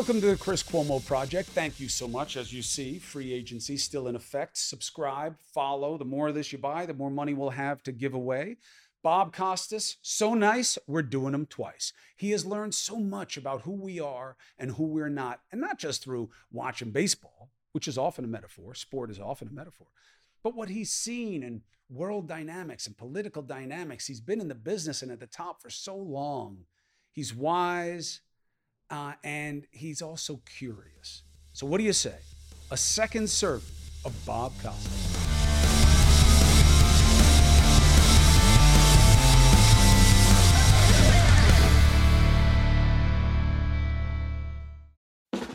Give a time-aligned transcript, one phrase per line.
[0.00, 1.50] Welcome to the Chris Cuomo Project.
[1.50, 2.38] Thank you so much.
[2.38, 4.56] As you see, free agency still in effect.
[4.56, 5.98] Subscribe, follow.
[5.98, 8.56] The more of this you buy, the more money we'll have to give away.
[9.02, 11.92] Bob Costas, so nice, we're doing him twice.
[12.16, 15.78] He has learned so much about who we are and who we're not, and not
[15.78, 19.88] just through watching baseball, which is often a metaphor, sport is often a metaphor,
[20.42, 24.06] but what he's seen in world dynamics and political dynamics.
[24.06, 26.60] He's been in the business and at the top for so long.
[27.12, 28.22] He's wise
[28.90, 31.22] uh, and he's also curious.
[31.52, 32.16] So, what do you say?
[32.70, 33.68] A second serving
[34.04, 35.16] of Bob Costas.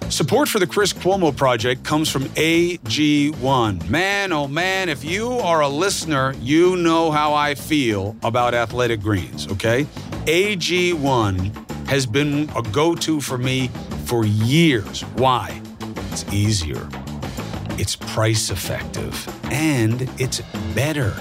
[0.09, 3.89] Support for the Chris Cuomo Project comes from AG1.
[3.89, 9.01] Man, oh man, if you are a listener, you know how I feel about athletic
[9.01, 9.85] greens, okay?
[10.25, 13.69] AG1 has been a go to for me
[14.05, 15.01] for years.
[15.15, 15.61] Why?
[16.11, 16.87] It's easier,
[17.71, 19.15] it's price effective,
[19.51, 20.41] and it's
[20.73, 21.13] better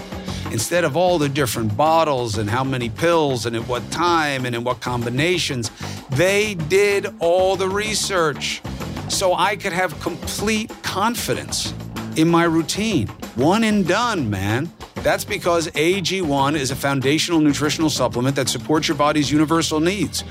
[0.55, 4.55] instead of all the different bottles and how many pills and at what time and
[4.55, 5.69] in what combinations,
[6.11, 8.63] they did all the research
[9.09, 11.75] so I could have complete confidence
[12.15, 13.09] in my routine.
[13.35, 14.71] One and done, man.
[15.05, 20.25] That's because AG1 is a foundational nutritional supplement that supports your body's universal needs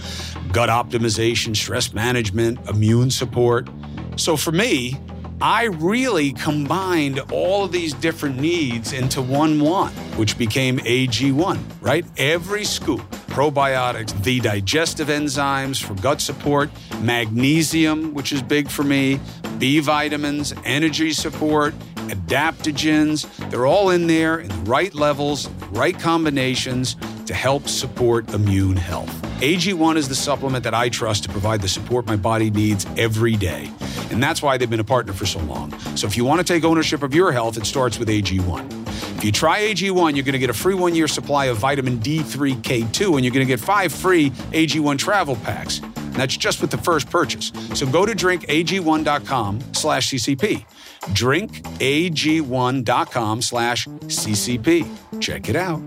[0.51, 3.69] gut optimization, stress management, immune support.
[4.15, 4.99] So for me,
[5.41, 12.05] I really combined all of these different needs into one want, which became AG1, right?
[12.17, 19.19] Every scoop, probiotics, the digestive enzymes for gut support, magnesium, which is big for me,
[19.59, 21.75] B vitamins, energy support,
[22.09, 23.27] adaptogens.
[23.49, 26.95] They're all in there in the right levels, right combinations
[27.25, 29.09] to help support immune health.
[29.41, 33.35] AG1 is the supplement that I trust to provide the support my body needs every
[33.35, 33.69] day.
[34.09, 35.77] And that's why they've been a partner for so long.
[35.97, 38.83] So if you want to take ownership of your health, it starts with AG1.
[39.17, 41.97] If you try AG1, you're going to get a free one year supply of vitamin
[41.99, 45.79] D3K2, and you're going to get five free AG1 travel packs.
[45.79, 47.51] And that's just with the first purchase.
[47.73, 50.65] So go to drinkag1.com slash CCP.
[51.11, 54.87] Drinkag1.com slash CCP.
[55.19, 55.81] Check it out.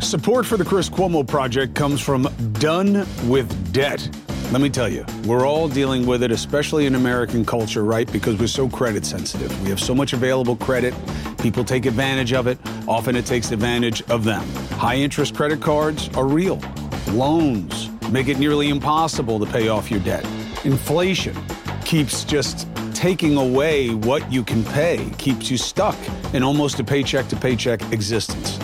[0.00, 4.08] Support for the Chris Cuomo Project comes from Done with Debt.
[4.52, 8.10] Let me tell you, we're all dealing with it, especially in American culture, right?
[8.12, 9.62] Because we're so credit sensitive.
[9.62, 10.94] We have so much available credit.
[11.38, 12.58] People take advantage of it.
[12.86, 14.46] Often it takes advantage of them.
[14.78, 16.60] High interest credit cards are real.
[17.08, 20.24] Loans make it nearly impossible to pay off your debt.
[20.64, 21.36] Inflation
[21.84, 22.68] keeps just
[23.04, 25.94] taking away what you can pay, keeps you stuck
[26.32, 28.56] in almost a paycheck to paycheck existence.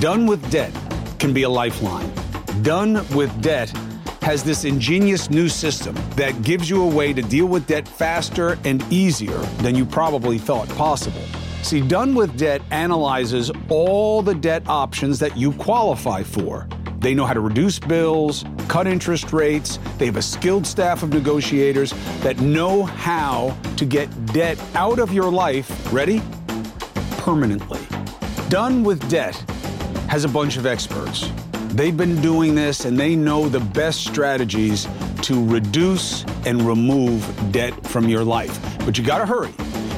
[0.00, 0.72] Done with debt
[1.18, 2.10] can be a lifeline.
[2.62, 3.68] Done with debt
[4.22, 8.58] has this ingenious new system that gives you a way to deal with debt faster
[8.64, 11.26] and easier than you probably thought possible.
[11.62, 16.66] See, Done with Debt analyzes all the debt options that you qualify for.
[17.02, 19.78] They know how to reduce bills, cut interest rates.
[19.98, 25.12] They have a skilled staff of negotiators that know how to get debt out of
[25.12, 26.22] your life, ready?
[27.18, 27.80] Permanently.
[28.48, 29.34] Done with Debt
[30.08, 31.30] has a bunch of experts
[31.72, 34.86] They've been doing this and they know the best strategies
[35.22, 38.60] to reduce and remove debt from your life.
[38.84, 39.54] But you got to hurry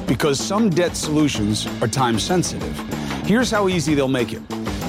[0.07, 2.79] because some debt solutions are time sensitive.
[3.27, 4.43] Here's how easy they'll make it.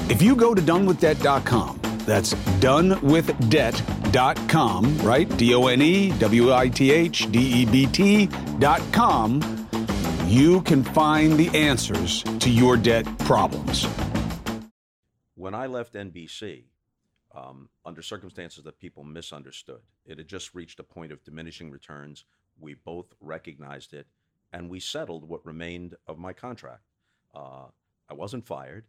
[0.08, 5.36] If you go to donewithdebt.com, that's donewithdebt.com, right?
[5.36, 9.68] D O N E W I T H D E B T.com,
[10.26, 13.86] you can find the answers to your debt problems.
[15.34, 16.64] When I left NBC,
[17.36, 19.80] um, under circumstances that people misunderstood.
[20.06, 22.24] It had just reached a point of diminishing returns.
[22.58, 24.06] We both recognized it,
[24.52, 26.82] and we settled what remained of my contract.
[27.34, 27.66] Uh,
[28.08, 28.86] I wasn't fired.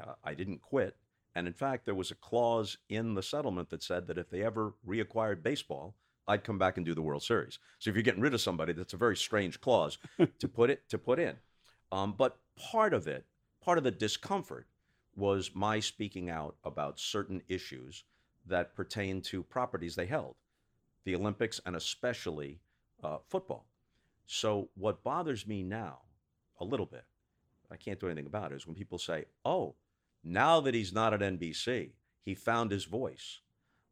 [0.00, 0.96] Uh, I didn't quit.
[1.38, 4.42] And in fact, there was a clause in the settlement that said that if they
[4.42, 5.94] ever reacquired baseball,
[6.26, 7.60] I'd come back and do the World Series.
[7.78, 9.98] So if you're getting rid of somebody, that's a very strange clause
[10.40, 11.36] to put it to put in.
[11.92, 13.24] Um, but part of it,
[13.64, 14.66] part of the discomfort
[15.14, 18.02] was my speaking out about certain issues
[18.44, 20.34] that pertain to properties they held,
[21.04, 22.58] the Olympics and especially
[23.04, 23.68] uh, football.
[24.26, 26.00] So, what bothers me now
[26.58, 27.04] a little bit,
[27.70, 29.76] I can't do anything about it, is when people say, oh,
[30.28, 31.90] now that he's not at NBC,
[32.24, 33.40] he found his voice.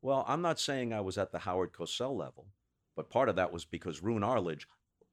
[0.02, 2.46] Well, I'm not saying I was at the Howard Cosell level,
[2.94, 4.68] but part of that was because Roone Arledge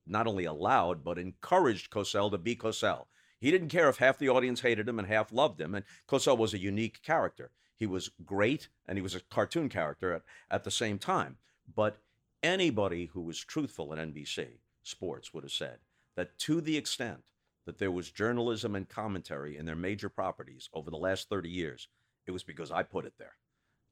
[0.06, 3.06] not only allowed, but encouraged Cosell to be Cosell.
[3.40, 5.76] He didn't care if half the audience hated him and half loved him.
[5.76, 7.52] And Cosell was a unique character.
[7.76, 10.22] He was great and he was a cartoon character at,
[10.52, 11.38] at the same time.
[11.74, 11.98] But
[12.44, 15.80] Anybody who was truthful at NBC Sports would have said
[16.18, 17.32] that to the extent
[17.66, 21.88] that there was journalism and commentary in their major properties over the last 30 years,
[22.26, 23.36] it was because I put it there.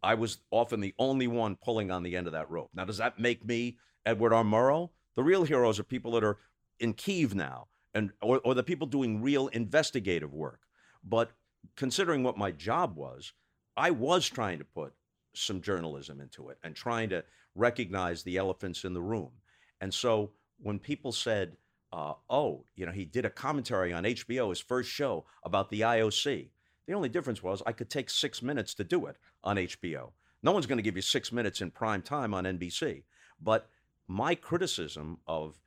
[0.03, 2.69] I was often the only one pulling on the end of that rope.
[2.73, 4.43] Now, does that make me Edward R.
[4.43, 4.89] Murrow?
[5.15, 6.37] The real heroes are people that are
[6.79, 10.61] in Kiev now, and or, or the people doing real investigative work.
[11.03, 11.31] But
[11.75, 13.33] considering what my job was,
[13.77, 14.93] I was trying to put
[15.33, 17.23] some journalism into it and trying to
[17.55, 19.31] recognize the elephants in the room.
[19.79, 21.55] And so when people said,
[21.93, 25.81] uh, oh, you know, he did a commentary on HBO, his first show about the
[25.81, 26.49] IOC.
[26.87, 30.11] The only difference was I could take six minutes to do it on HBO.
[30.43, 33.03] No one's going to give you six minutes in prime time on NBC.
[33.41, 33.69] But
[34.07, 35.59] my criticism of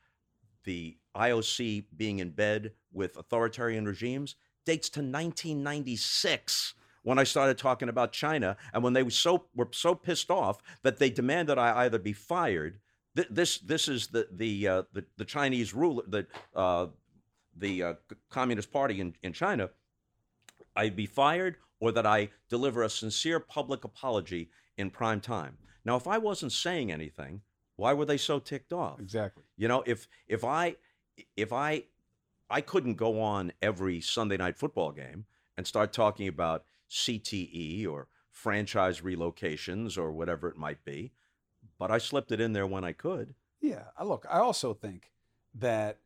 [0.64, 7.88] the IOC being in bed with authoritarian regimes dates to 1996 when I started talking
[7.88, 11.84] about China and when they were so were so pissed off that they demanded I
[11.84, 12.80] either be fired.
[13.16, 16.87] Th- this this is the the uh, the, the Chinese ruler the uh,
[17.56, 17.94] the uh,
[18.31, 19.70] Communist Party in, in China.
[20.76, 25.58] I'd be fired or that I deliver a sincere public apology in prime time.
[25.84, 27.43] Now, if I wasn't saying anything,
[27.76, 29.00] why were they so ticked off?
[29.00, 29.44] Exactly.
[29.56, 30.76] You know, if if I
[31.37, 31.84] if I
[32.50, 35.26] I couldn't go on every Sunday night football game
[35.56, 41.12] and start talking about CTE or franchise relocations or whatever it might be,
[41.78, 43.34] but I slipped it in there when I could.
[43.60, 45.10] Yeah, look, I also think
[45.54, 45.98] that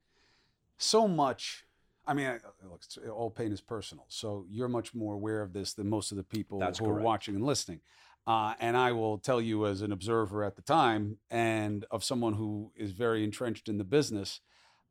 [0.77, 1.65] so much.
[2.07, 5.91] I mean, look, all pain is personal, so you're much more aware of this than
[5.91, 7.01] most of the people That's who correct.
[7.01, 7.81] are watching and listening.
[8.27, 12.35] Uh, and I will tell you, as an observer at the time, and of someone
[12.35, 14.41] who is very entrenched in the business,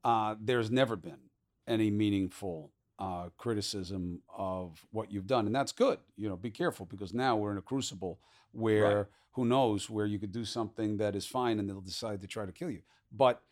[0.03, 1.29] uh, there's never been
[1.68, 6.00] any meaningful uh, criticism of what you've done, and that's good.
[6.15, 8.19] You know, be careful because now we're in a crucible
[8.52, 9.06] where Right.
[9.32, 12.46] who knows where you could do something that is fine, and they'll decide to try
[12.46, 12.82] to kill you.
[13.12, 13.44] But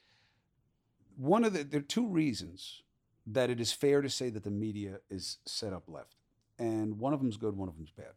[1.15, 2.83] one of the there are two reasons
[3.27, 6.15] that it is fair to say that the media is set up left,
[6.59, 8.13] and one of them's good, one of them's bad.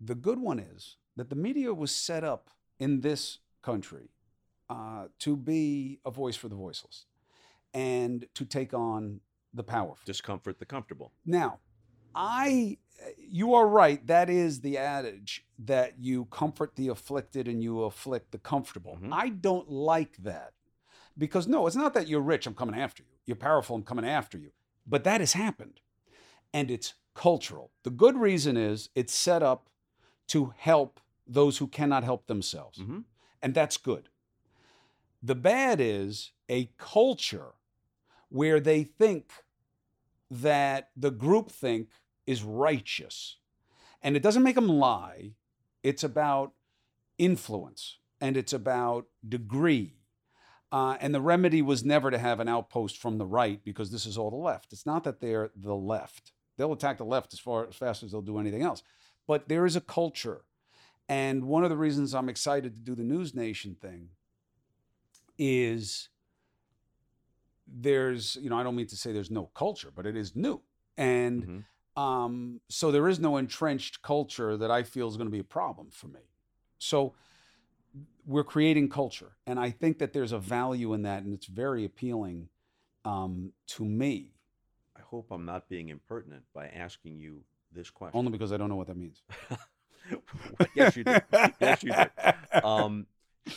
[0.00, 4.10] The good one is that the media was set up in this country
[4.68, 7.06] uh, to be a voice for the voiceless
[7.72, 9.20] and to take on
[9.52, 9.98] the powerful.
[10.04, 11.12] Discomfort the comfortable.
[11.24, 11.60] Now,
[12.14, 12.78] I,
[13.18, 14.06] you are right.
[14.06, 18.98] That is the adage that you comfort the afflicted and you afflict the comfortable.
[19.00, 19.12] Mhm.
[19.12, 20.54] I don't like that
[21.16, 23.08] because no, it's not that you're rich, I'm coming after you.
[23.26, 24.52] You're powerful, I'm coming after you.
[24.86, 25.80] But that has happened
[26.52, 27.70] and it's cultural.
[27.82, 29.68] The good reason is it's set up
[30.28, 32.78] to help those who cannot help themselves.
[32.78, 33.00] hmm
[33.42, 34.08] And that's good.
[35.22, 37.54] The bad is a culture
[38.28, 39.32] where they think
[40.30, 41.88] that the group think
[42.26, 43.36] is righteous.
[44.02, 45.32] And it doesn't make them lie.
[45.82, 46.52] It's about
[47.18, 49.94] influence and it's about degree.
[50.72, 54.06] Uh, and the remedy was never to have an outpost from the right because this
[54.06, 54.72] is all the left.
[54.72, 56.32] It's not that they're the left.
[56.56, 58.82] They'll attack the left as far as fast as they'll do anything else.
[59.26, 60.42] But there is a culture.
[61.08, 64.08] And one of the reasons I'm excited to do the News Nation thing
[65.38, 66.08] is
[67.66, 70.60] there's, you know, I don't mean to say there's no culture, but it is new.
[70.96, 71.64] And Mhm.
[71.96, 75.44] Um, so there is no entrenched culture that I feel is going to be a
[75.44, 76.20] problem for me.
[76.78, 77.14] So
[78.26, 79.36] we're creating culture.
[79.46, 81.22] And I think that there's a value in that.
[81.22, 82.48] And it's very appealing
[83.04, 84.32] um, to me,
[84.96, 88.18] I hope I'm not being impertinent by asking you this question.
[88.18, 89.22] only because I don't know what that means.
[90.74, 91.16] yes, you do.
[91.60, 92.66] Yes, you do.
[92.66, 93.06] Um,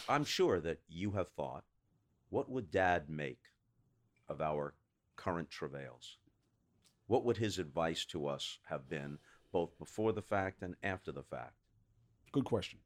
[0.10, 1.64] I'm sure that you have thought,
[2.30, 3.40] what would Dad make
[4.28, 4.74] of our
[5.16, 6.18] current travails?
[7.08, 9.18] What would his advice to us have been,
[9.52, 11.54] both before the fact and after the fact?
[12.32, 12.80] Good question.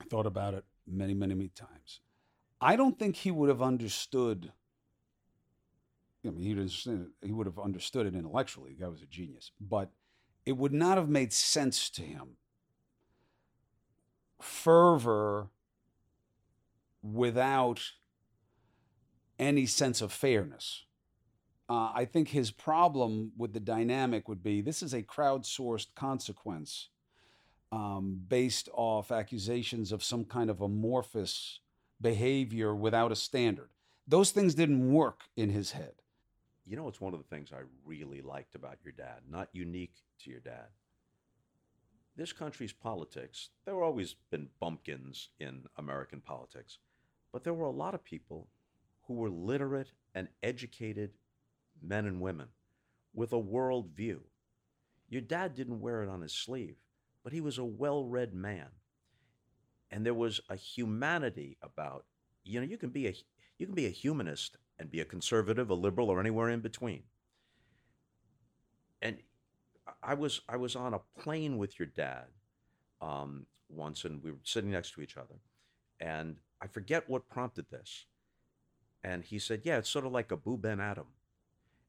[0.00, 2.00] I thought about it many, many, many times.
[2.60, 4.52] I don't think he would have understood.
[6.24, 8.74] I mean, he, would he would have understood it intellectually.
[8.74, 9.50] The guy was a genius.
[9.60, 9.90] But
[10.44, 12.36] it would not have made sense to him.
[14.40, 15.48] Fervor
[17.02, 17.82] without
[19.38, 20.84] any sense of fairness.
[21.72, 26.90] Uh, I think his problem with the dynamic would be this is a crowdsourced consequence
[27.70, 31.60] um, based off accusations of some kind of amorphous
[31.98, 33.70] behavior without a standard.
[34.06, 35.94] Those things didn't work in his head.
[36.66, 39.94] You know, it's one of the things I really liked about your dad, not unique
[40.24, 40.66] to your dad.
[42.18, 46.76] This country's politics, there have always been bumpkins in American politics,
[47.32, 48.48] but there were a lot of people
[49.06, 51.12] who were literate and educated
[51.82, 52.48] men and women
[53.14, 54.22] with a world view.
[55.08, 56.76] Your dad didn't wear it on his sleeve,
[57.24, 58.68] but he was a well read man.
[59.90, 62.04] and there was a humanity about
[62.44, 63.14] you know you can be a
[63.58, 67.04] you can be a humanist and be a conservative, a liberal, or anywhere in between.
[69.00, 69.18] And
[70.02, 72.26] I was I was on a plane with your dad
[73.00, 75.36] um, once, and we were sitting next to each other,
[76.00, 78.06] and I forget what prompted this,
[79.02, 81.06] and he said, "Yeah, it's sort of like Abou Ben Adhem,"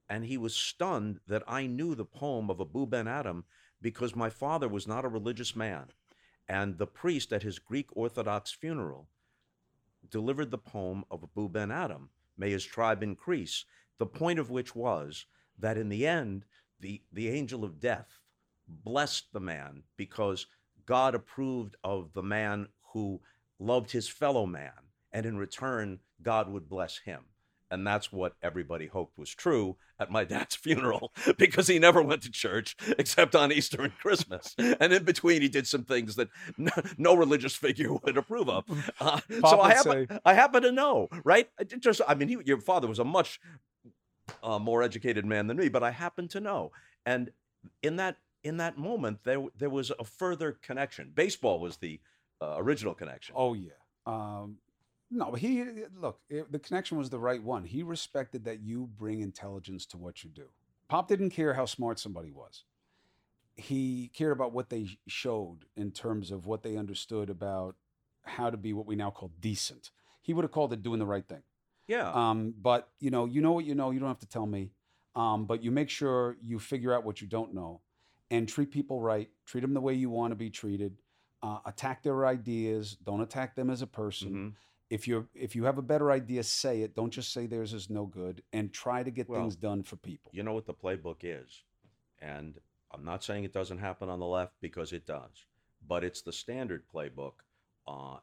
[0.09, 3.43] and he was stunned that I knew the poem of Abou Ben Adhem
[3.81, 5.87] because my father was not a religious man,
[6.47, 9.07] and the priest at his Greek Orthodox funeral
[10.09, 13.65] delivered the poem of Abou Ben Adhem, "May his tribe increase,"
[13.97, 15.25] the point of which was
[15.57, 16.45] that in the end
[16.79, 18.19] the, the angel of death
[18.67, 20.47] blessed the man because
[20.85, 23.21] God approved of the man who
[23.59, 24.71] loved his fellow man.
[25.11, 27.21] And in return, God would bless him.
[27.71, 32.21] And that's what everybody hoped was true at my dad's funeral because he never went
[32.23, 34.53] to church except on Easter and Christmas.
[34.57, 38.65] And in between, he did some things that no, no religious figure would approve of.
[38.99, 40.19] Uh, so I happen, say...
[40.25, 41.49] I happen to know, right?
[41.59, 43.39] I just, I mean, he, your father was a much
[44.41, 46.71] a more educated man than me, but I happen to know.
[47.05, 47.31] And
[47.81, 51.11] in that in that moment, there there was a further connection.
[51.13, 51.99] Baseball was the
[52.41, 53.35] uh, original connection.
[53.37, 53.71] Oh yeah.
[54.05, 54.57] Um,
[55.13, 55.63] no, but he
[55.99, 56.19] look.
[56.29, 57.63] It, the connection was the right one.
[57.63, 60.45] He respected that you bring intelligence to what you do.
[60.89, 62.63] Pop didn't care how smart somebody was.
[63.55, 67.75] He cared about what they showed in terms of what they understood about
[68.23, 69.91] how to be what we now call decent.
[70.21, 71.43] He would have called it doing the right thing.
[71.87, 72.11] Yeah.
[72.11, 73.91] Um, but you know, you know what you know.
[73.91, 74.71] You don't have to tell me.
[75.15, 77.81] Um, but you make sure you figure out what you don't know,
[78.31, 79.29] and treat people right.
[79.45, 80.97] Treat them the way you want to be treated.
[81.43, 82.97] Uh, attack their ideas.
[83.03, 84.29] Don't attack them as a person.
[84.29, 84.49] Mm-hmm.
[84.93, 86.95] If you if you have a better idea, say it.
[86.95, 88.43] Don't just say theirs is no good.
[88.53, 90.31] And try to get well, things done for people.
[90.35, 91.63] You know what the playbook is,
[92.19, 92.59] and
[92.91, 95.47] I'm not saying it doesn't happen on the left because it does,
[95.87, 97.41] but it's the standard playbook
[97.87, 98.17] uh,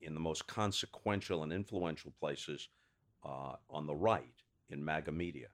[0.00, 2.70] in the most consequential and influential places
[3.22, 5.48] uh, on the right in MAGA media.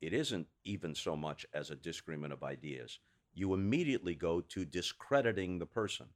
[0.00, 2.98] It isn't even so much as a disagreement of ideas.
[3.34, 6.06] You immediately go to discrediting the person.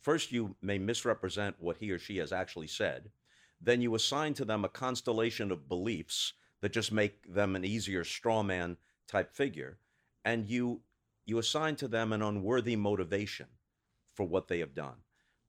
[0.00, 3.10] First, you may misrepresent what he or she has actually said.
[3.62, 8.02] Then you assign to them a constellation of beliefs that just make them an easier
[8.04, 8.76] straw man
[9.06, 9.78] type figure.
[10.24, 10.80] And you,
[11.26, 13.46] you assign to them an unworthy motivation
[14.14, 14.96] for what they have done.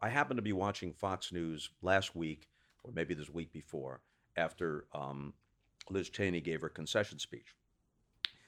[0.01, 2.49] I happened to be watching Fox News last week,
[2.83, 4.01] or maybe this week before,
[4.35, 5.33] after um,
[5.89, 7.55] Liz Cheney gave her concession speech.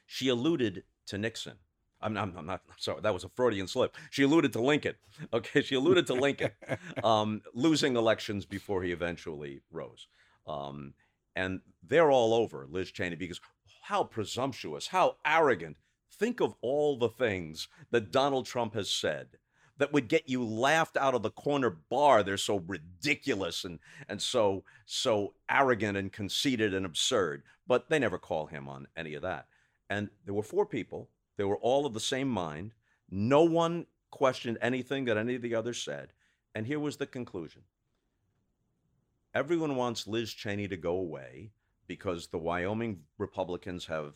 [0.06, 1.56] She alluded to Nixon.
[2.06, 3.96] I'm, I'm, I'm, not sorry, that was a Freudian slip.
[4.12, 4.96] She alluded to Lincoln.
[5.34, 6.52] Okay, she alluded to Lincoln
[7.04, 10.08] um, losing elections before he eventually rose.
[10.46, 10.94] Um,
[11.36, 13.40] and they're all over Liz Cheney because
[13.84, 15.78] how presumptuous, how arrogant.
[16.12, 19.38] Think of all the things that Donald Trump has said
[19.78, 22.24] that would get you laughed out of the corner bar.
[22.24, 27.44] They're so ridiculous and and so so arrogant and conceited and absurd.
[27.68, 29.48] But they never call him on any of that.
[29.90, 31.10] And there were four people.
[31.38, 32.74] They were all of the same mind.
[33.10, 36.14] No one questioned anything that any of the others said.
[36.54, 37.64] And here was the conclusion.
[39.34, 41.52] Everyone wants Liz Cheney to go away
[41.88, 44.14] because the Wyoming Republicans have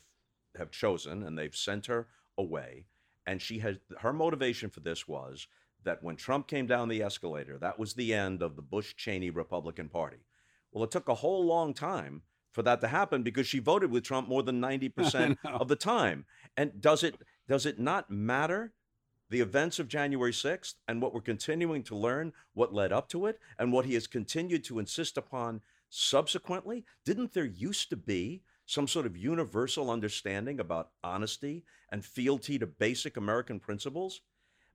[0.58, 2.08] have chosen and they've sent her
[2.38, 2.86] away
[3.30, 5.46] and she had her motivation for this was
[5.84, 9.30] that when Trump came down the escalator, that was the end of the Bush Cheney
[9.30, 10.26] Republican Party.
[10.72, 14.04] Well, it took a whole long time for that to happen because she voted with
[14.04, 16.26] Trump more than 90% of the time.
[16.58, 17.16] And does it
[17.48, 18.74] does it not matter
[19.30, 23.26] the events of January 6th and what we're continuing to learn, what led up to
[23.26, 26.86] it, and what he has continued to insist upon subsequently?
[27.06, 32.68] Didn't there used to be some sort of universal understanding about honesty and fealty to
[32.68, 34.22] basic American principles.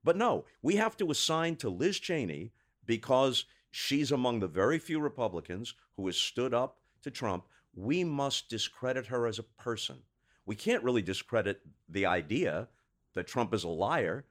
[0.02, 2.50] But no, we have to assign to Liz Cheney
[2.85, 7.45] because she's among the very few Republicans who has stood up to Trump.
[7.75, 9.99] We must discredit her as a person.
[10.47, 12.69] We can't really discredit the idea
[13.14, 14.26] that Trump is a liar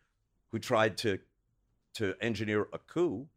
[0.51, 1.19] who tried to,
[1.95, 3.27] to engineer a coup.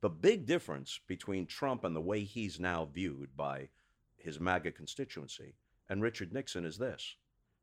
[0.00, 3.68] The big difference between Trump and the way he's now viewed by
[4.16, 5.54] his MAGA constituency
[5.88, 7.16] and Richard Nixon is this.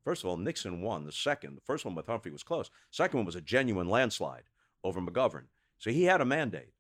[0.04, 1.56] First of all, Nixon won the second.
[1.56, 2.70] The first one with Humphrey was close.
[2.92, 4.44] Second one was a genuine landslide
[4.84, 5.46] over McGovern.
[5.78, 6.74] So he had a mandate,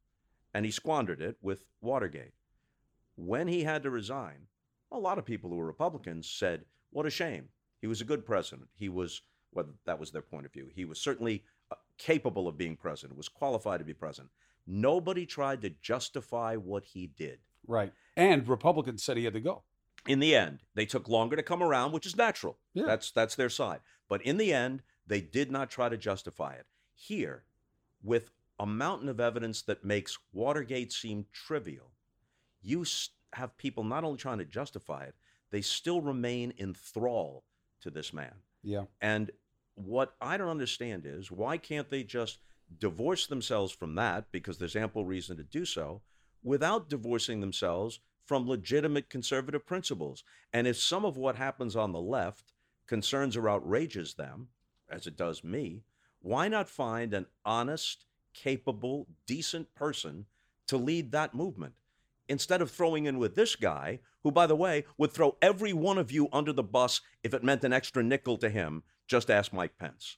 [0.53, 2.33] and he squandered it with Watergate.
[3.15, 4.47] When he had to resign,
[4.91, 7.49] a lot of people who were Republicans said, "What a shame.
[7.81, 8.69] He was a good president.
[8.75, 9.21] He was
[9.53, 10.67] well, that was their point of view.
[10.73, 13.17] He was certainly uh, capable of being president.
[13.17, 14.31] Was qualified to be president.
[14.67, 17.39] Nobody tried to justify what he did.
[17.67, 17.93] Right.
[18.17, 19.63] And Republicans said he had to go.
[20.07, 22.57] In the end, they took longer to come around, which is natural.
[22.73, 22.85] Yeah.
[22.85, 23.79] That's that's their side.
[24.07, 26.65] But in the end, they did not try to justify it.
[26.93, 27.43] Here,
[28.03, 31.91] with a mountain of evidence that makes Watergate seem trivial.
[32.61, 32.85] You
[33.35, 35.15] have people not only trying to justify it,
[35.51, 37.43] they still remain in thrall
[37.81, 38.33] to this man.
[38.63, 38.85] Yeah.
[39.01, 39.31] And
[39.75, 42.39] what I don't understand is why can't they just
[42.79, 46.01] divorce themselves from that because there's ample reason to do so
[46.43, 50.23] without divorcing themselves from legitimate conservative principles?
[50.53, 52.53] And if some of what happens on the left
[52.87, 54.47] concerns or outrages them,
[54.89, 55.83] as it does me,
[56.21, 60.25] why not find an honest, capable, decent person
[60.67, 61.73] to lead that movement?
[62.27, 65.97] Instead of throwing in with this guy, who, by the way, would throw every one
[65.97, 69.53] of you under the bus if it meant an extra nickel to him, just ask
[69.53, 70.17] Mike Pence.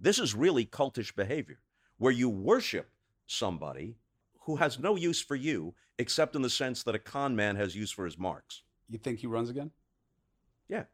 [0.00, 1.60] This is really cultish behavior,
[1.98, 2.90] where you worship
[3.26, 3.96] somebody
[4.40, 7.76] who has no use for you except in the sense that a con man has
[7.76, 8.62] use for his marks.
[8.88, 9.70] You think he runs again?
[10.68, 10.84] Yeah,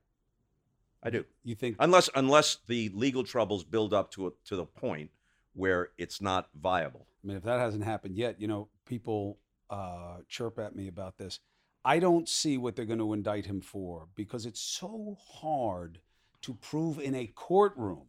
[1.03, 1.25] I do.
[1.45, 5.11] You think Unless unless the legal troubles build up to a, to the point
[5.53, 7.07] where it's not viable.
[7.23, 9.39] I mean, if that hasn't happened yet, you know, people
[9.71, 11.41] uh, chirp at me about this.
[11.85, 16.01] I don't see what they're going to indict him for because it's so hard
[16.43, 18.07] to prove in a courtroom,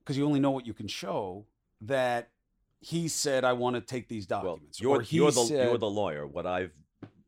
[0.00, 1.46] because you only know what you can show,
[1.80, 2.30] that
[2.80, 4.82] he said, I want to take these documents.
[4.82, 6.26] Well, you're, you're the said, you're the lawyer.
[6.26, 6.72] What I've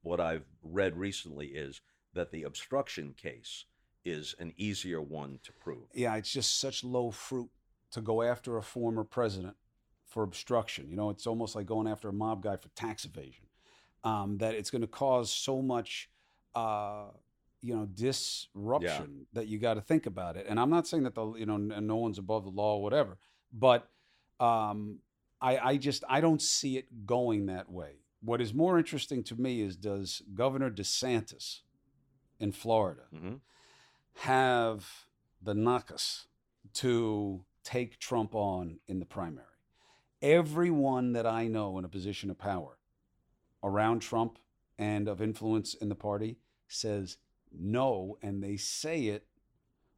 [0.02, 1.80] what I've read recently is
[2.12, 3.64] that the obstruction case
[4.04, 5.84] is an easier one to prove.
[5.94, 7.48] yeah, it's just such low fruit
[7.90, 9.56] to go after a former president
[10.14, 10.88] for obstruction.
[10.88, 13.46] You know, it's almost like going after a mob guy for tax evasion.
[14.04, 16.10] Um, that it's going to cause so much,
[16.54, 17.06] uh,
[17.62, 20.46] you know, disruption that you got to think about it.
[20.48, 22.82] And I'm not saying that the you know n- no one's above the law or
[22.82, 23.16] whatever,
[23.52, 23.88] but
[24.40, 25.00] um,
[25.40, 28.02] I, I just I don't see it going that way.
[28.20, 31.60] What is more interesting to me is does Governor DeSantis
[32.38, 33.34] in Florida hmm
[34.18, 35.06] have
[35.42, 36.26] the knuckus
[36.72, 39.53] to take Trump on in the primary.
[40.24, 42.78] Everyone that I know in a position of power
[43.62, 44.38] around Trump
[44.78, 47.18] and of influence in the party says
[47.52, 49.26] no, and they say it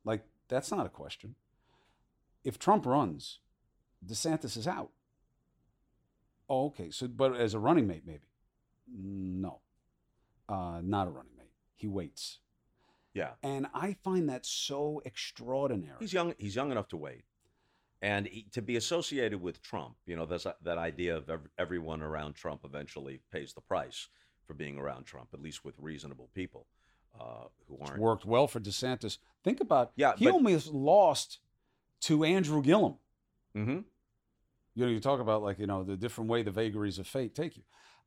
[0.05, 1.37] like that's not a question.
[2.43, 3.39] If Trump runs,
[4.05, 4.91] DeSantis is out.
[6.49, 6.91] Oh, okay.
[6.91, 8.27] So, but as a running mate, maybe.
[8.93, 9.61] No,
[10.49, 11.53] uh, not a running mate.
[11.77, 12.41] He waits.
[13.15, 15.97] Yeah, And I find that so extraordinary.
[16.01, 16.35] he's young.
[16.37, 17.23] He's young enough to wait,
[18.03, 19.97] and he, to be associated with Trump.
[20.07, 24.09] You know, there's that- that idea of ev- everyone around Trump eventually pays the price
[24.47, 26.67] for being around Trump, at least with reasonable people
[27.19, 27.99] uh, who aren't.
[27.99, 29.19] worked well for DeSantis.
[29.43, 31.39] Think about Yeah, he but- almost lost
[32.03, 32.99] to Andrew Gillum.
[33.55, 33.81] hmm
[34.75, 37.35] You know, you talk about like, you know, the different way the vagaries of fate
[37.35, 37.63] take you.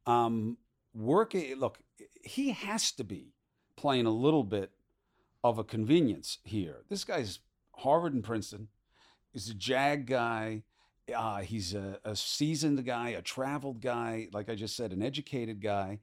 [0.05, 0.57] Um,
[0.93, 1.79] working look,
[2.23, 3.33] he has to be
[3.75, 4.71] playing a little bit
[5.43, 6.83] of a convenience here.
[6.89, 7.39] This guy's
[7.77, 8.67] Harvard and Princeton.
[9.31, 10.63] He's a jag guy.
[11.13, 15.61] Uh, he's a, a seasoned guy, a traveled guy, like I just said, an educated
[15.61, 15.99] guy.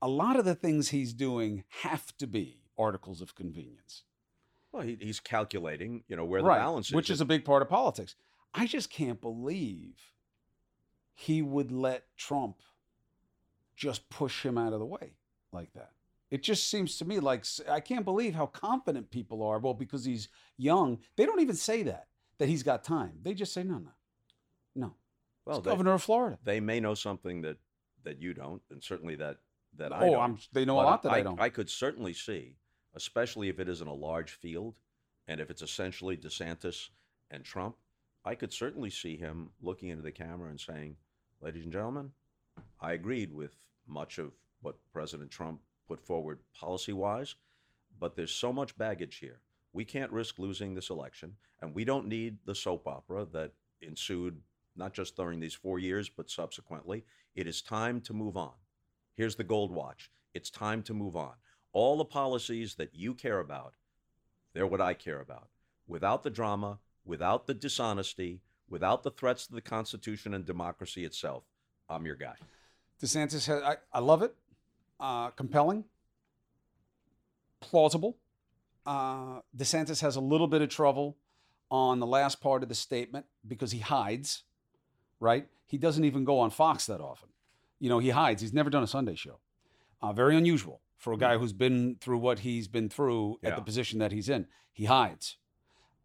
[0.00, 4.04] A lot of the things he's doing have to be articles of convenience.
[4.72, 6.94] Well, he, he's calculating, you know, where the right, balance is.
[6.94, 8.14] which is a big part of politics.
[8.54, 10.12] I just can't believe
[11.14, 12.56] he would let Trump
[13.76, 15.12] just push him out of the way
[15.52, 15.90] like that.
[16.30, 19.58] It just seems to me like I can't believe how confident people are.
[19.58, 22.06] Well, because he's young, they don't even say that
[22.42, 23.12] that he's got time.
[23.22, 23.90] They just say no, no,
[24.74, 24.94] no.
[25.46, 26.40] well, they, governor of Florida.
[26.42, 27.56] they may know something that
[28.02, 29.36] that you don't, and certainly that
[29.76, 30.18] that I oh.
[30.18, 30.38] I'm.
[30.52, 31.40] They know a lot that I, don't.
[31.40, 32.56] I could certainly see,
[32.96, 34.74] especially if it isn't a large field,
[35.28, 36.88] and if it's essentially DeSantis
[37.30, 37.76] and Trump,
[38.24, 40.96] I could certainly see him looking into the camera and saying,
[41.40, 42.10] "Ladies and gentlemen,
[42.80, 43.54] I agreed with
[43.86, 47.36] much of what President Trump put forward policy-wise,
[48.00, 49.38] but there's so much baggage here.
[49.72, 54.40] We can't risk losing this election, and we don't need the soap opera that ensued
[54.76, 57.04] not just during these four years, but subsequently.
[57.34, 58.52] It is time to move on.
[59.14, 60.10] Here's the gold watch.
[60.34, 61.34] It's time to move on.
[61.72, 63.74] All the policies that you care about,
[64.54, 65.48] they're what I care about.
[65.86, 71.44] Without the drama, without the dishonesty, without the threats to the Constitution and democracy itself,
[71.88, 72.34] I'm your guy.
[73.02, 74.34] DeSantis has, I, I love it.
[75.00, 75.84] Uh, compelling,
[77.60, 78.16] plausible.
[78.84, 81.16] Uh, DeSantis has a little bit of trouble
[81.70, 84.44] on the last part of the statement because he hides,
[85.20, 85.46] right?
[85.66, 87.30] He doesn't even go on Fox that often.
[87.78, 88.42] You know, he hides.
[88.42, 89.38] He's never done a Sunday show.
[90.02, 93.62] Uh, very unusual for a guy who's been through what he's been through at the
[93.62, 94.46] position that he's in.
[94.72, 95.36] He hides.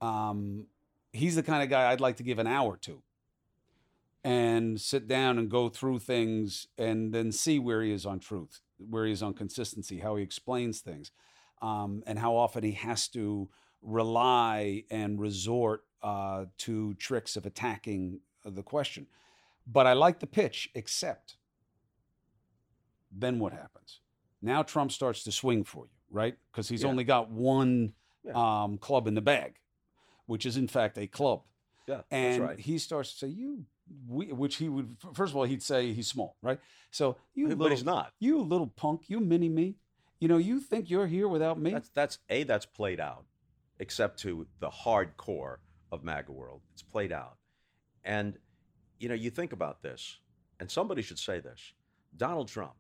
[0.02, 0.68] Um,
[1.12, 3.02] he's the kind of guy I'd like to give an hour to
[4.24, 8.62] and sit down and go through things and then see where he is on truth,
[8.78, 11.12] where he is on consistency, how he explains things,
[11.62, 13.50] um, and how often he has to
[13.82, 19.08] rely and resort uh, to tricks of attacking the question.
[19.66, 21.38] But I like the pitch, except
[23.12, 24.00] then what happens?
[24.42, 26.38] Now Trump starts to swing for you, right?
[26.52, 26.90] Because he's Yeah.
[26.90, 27.94] only got one
[28.24, 28.34] Yeah.
[28.64, 29.60] um, club in the bag,
[30.26, 31.44] which is in fact a club.
[31.88, 32.60] Yeah, And right.
[32.60, 33.66] he starts to say, "You,"
[34.08, 36.60] we, which he would first of all he'd say he's small, right?
[36.92, 38.14] So you, but little, he's not.
[38.20, 39.78] you little punk, you mini me.
[40.20, 41.72] You know, you think you're here without me?
[41.72, 43.26] That's that's a that's played out,
[43.80, 45.58] except to the hardcore
[45.92, 46.62] of MAGA world.
[46.74, 47.38] It's played out,
[48.04, 48.38] and
[49.00, 50.20] you know you think about this,
[50.60, 51.74] and somebody should say this:
[52.16, 52.74] Donald Trump,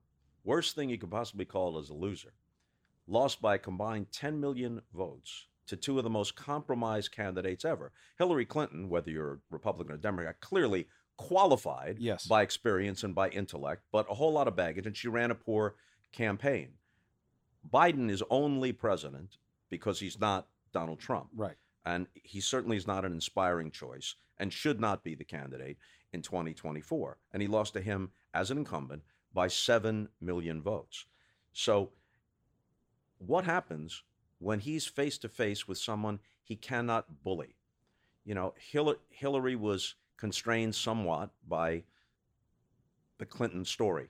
[0.43, 2.33] worst thing you could possibly call is a loser,
[3.07, 7.91] lost by a combined 10 million votes to two of the most compromised candidates ever.
[8.17, 12.25] Hillary Clinton, whether you're Republican or Democrat, clearly qualified Yes.
[12.25, 15.35] by experience and by intellect, but a whole lot of baggage, and she ran a
[15.35, 15.75] poor
[16.11, 16.69] campaign.
[17.71, 19.37] Biden is only president
[19.69, 21.29] because he's not Donald Trump.
[21.35, 21.55] right.
[21.85, 25.77] And he certainly is not an inspiring choice and should not be the candidate
[26.11, 27.17] in 2024.
[27.31, 29.03] And he lost to him as an incumbent
[29.33, 31.05] by 7 million votes.
[31.53, 31.91] So,
[33.19, 34.03] what happens
[34.39, 37.55] when he's face to face with someone he cannot bully?
[38.25, 41.83] You know, Hillary, Hillary was constrained somewhat by
[43.17, 44.09] the Clinton story.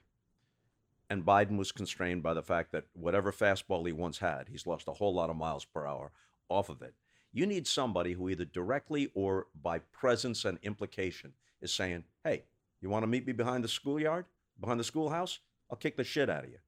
[1.10, 4.88] And Biden was constrained by the fact that whatever fastball he once had, he's lost
[4.88, 6.12] a whole lot of miles per hour
[6.50, 6.94] off of it.
[7.32, 12.44] You need somebody who either directly or by presence and implication is saying, hey,
[12.82, 14.26] you want to meet me behind the schoolyard,
[14.60, 15.40] behind the schoolhouse?
[15.70, 16.60] I'll kick the shit out of you.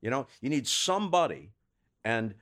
[0.00, 1.50] You know, you need somebody,
[2.04, 2.34] and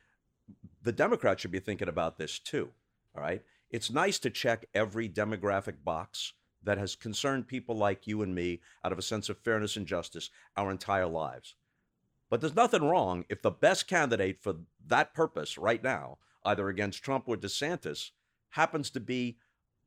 [0.83, 2.71] the Democrats should be thinking about this too.
[3.17, 3.43] All right.
[3.71, 6.35] It's nice to check every demographic box
[6.67, 9.87] that has concerned people like you and me out of a sense of fairness and
[9.87, 11.55] justice our entire lives.
[12.29, 17.03] But there's nothing wrong if the best candidate for that purpose right now, either against
[17.03, 18.11] Trump or DeSantis,
[18.51, 19.39] happens to be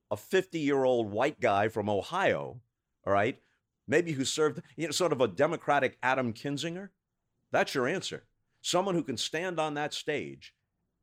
[0.09, 2.61] a 50 year old white guy from Ohio,
[3.05, 3.39] all right?
[3.87, 6.89] Maybe who served, you know, sort of a Democratic Adam Kinzinger.
[7.51, 8.23] That's your answer.
[8.61, 10.53] Someone who can stand on that stage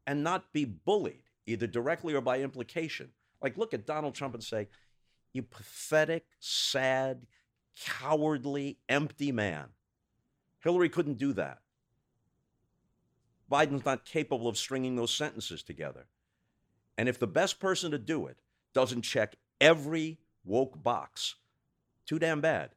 [0.06, 3.10] and not be bullied, either directly or by implication.
[3.42, 4.68] Like, look at Donald Trump and say,
[5.36, 7.26] you pathetic, sad,
[7.78, 9.66] cowardly, empty man.
[10.60, 11.60] Hillary couldn't do that.
[13.50, 16.06] Biden's not capable of stringing those sentences together.
[16.98, 18.38] And if the best person to do it
[18.74, 21.36] doesn't check every woke box,
[22.06, 22.70] too damn bad.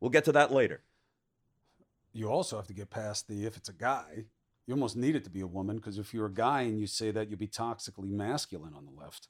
[0.00, 0.82] We'll get to that later.
[2.12, 4.24] You also have to get past the if it's a guy,
[4.66, 6.86] you almost need it to be a woman because if you're a guy and you
[6.86, 9.28] say that, you'll be toxically masculine on the left.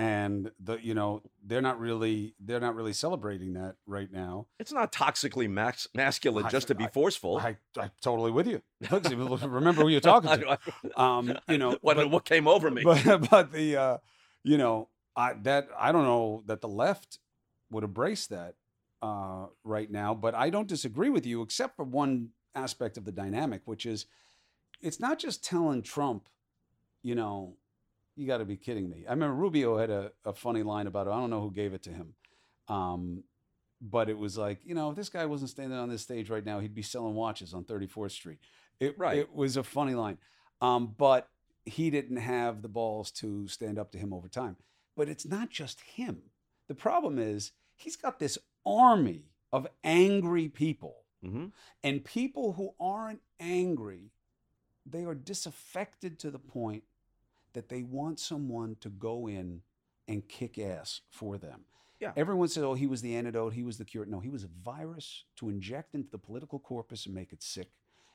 [0.00, 4.46] And the you know they're not really they're not really celebrating that right now.
[4.58, 7.36] It's not toxically max- masculine I- just to be I- forceful.
[7.36, 8.62] I I'm totally with you.
[8.90, 10.58] Remember who you're talking to.
[10.96, 12.82] Um, you know, what, but- what came over me?
[12.82, 13.98] but but the uh,
[14.42, 17.18] you know I that I don't know that the left
[17.70, 18.54] would embrace that
[19.02, 23.12] uh, right now, but I don't disagree with you except for one aspect of the
[23.12, 24.06] dynamic, which is
[24.80, 26.26] it's not just telling Trump,
[27.02, 27.56] you know,
[28.20, 29.04] you got to be kidding me.
[29.08, 31.10] I remember Rubio had a, a funny line about it.
[31.10, 32.14] I don't know who gave it to him.
[32.68, 33.24] Um,
[33.80, 36.44] but it was like, you know, if this guy wasn't standing on this stage right
[36.44, 38.38] now, he'd be selling watches on 34th Street.
[38.78, 39.16] It, Right.
[39.18, 40.18] it was a funny line.
[40.60, 41.28] Um, but
[41.64, 44.56] he didn't have the balls to stand up to him over time.
[44.96, 46.18] But it's not just him.
[46.68, 50.96] The problem is he's got this army of angry people.
[51.22, 51.46] hmm
[51.82, 54.10] And people who aren't angry,
[54.84, 56.84] they are disaffected to the point
[57.52, 59.62] that they want someone to go in
[60.08, 61.60] and kick ass for them.
[62.00, 62.12] Yeah.
[62.16, 64.06] Everyone said, oh, he was the antidote, he was the cure.
[64.06, 67.70] No, he was a virus to inject into the political corpus and make it sick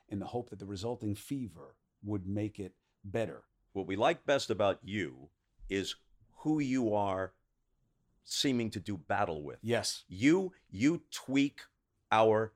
[0.08, 2.72] in the hope that the resulting fever would make it
[3.04, 3.44] better.
[3.72, 5.28] What we like best about you
[5.68, 5.94] is
[6.38, 7.32] who you are
[8.24, 9.58] seeming to do battle with.
[9.62, 10.04] Yes.
[10.08, 11.60] You you tweak
[12.10, 12.52] our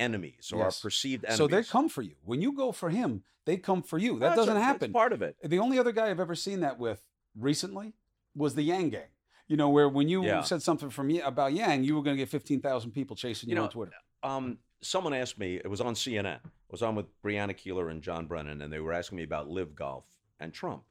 [0.00, 0.78] enemies or Yes.
[0.78, 1.38] our perceived enemies.
[1.38, 2.16] So they come for you.
[2.24, 4.14] When you go for him, they come for you.
[4.18, 4.92] That That's doesn't a- that's happen.
[4.92, 5.36] part of it.
[5.42, 7.04] The only other guy I've ever seen that with
[7.36, 7.94] recently
[8.34, 9.08] was the Yang Gang.
[9.46, 10.40] You know, where when you Yeah.
[10.42, 13.56] said something from about Yang, you were going to get 15,000 people chasing you, You
[13.56, 13.92] know, on Twitter.
[14.22, 15.56] Um, someone asked me.
[15.56, 16.40] It was on CNN.
[16.44, 19.48] I was on with Brianna Keilar and John Brennan, and they were asking me about
[19.50, 20.06] LIV Golf
[20.40, 20.84] and Trump.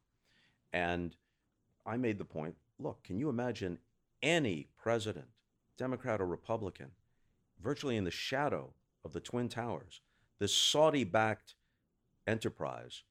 [0.72, 1.16] And
[1.86, 2.56] I made the point.
[2.80, 3.80] Look, can you imagine
[4.22, 5.28] any president,
[5.78, 6.92] Democrat or Republican,
[7.60, 10.02] virtually in the shadow of the Twin Towers,
[10.40, 11.56] this Saudi-backed
[12.28, 13.04] enterprise?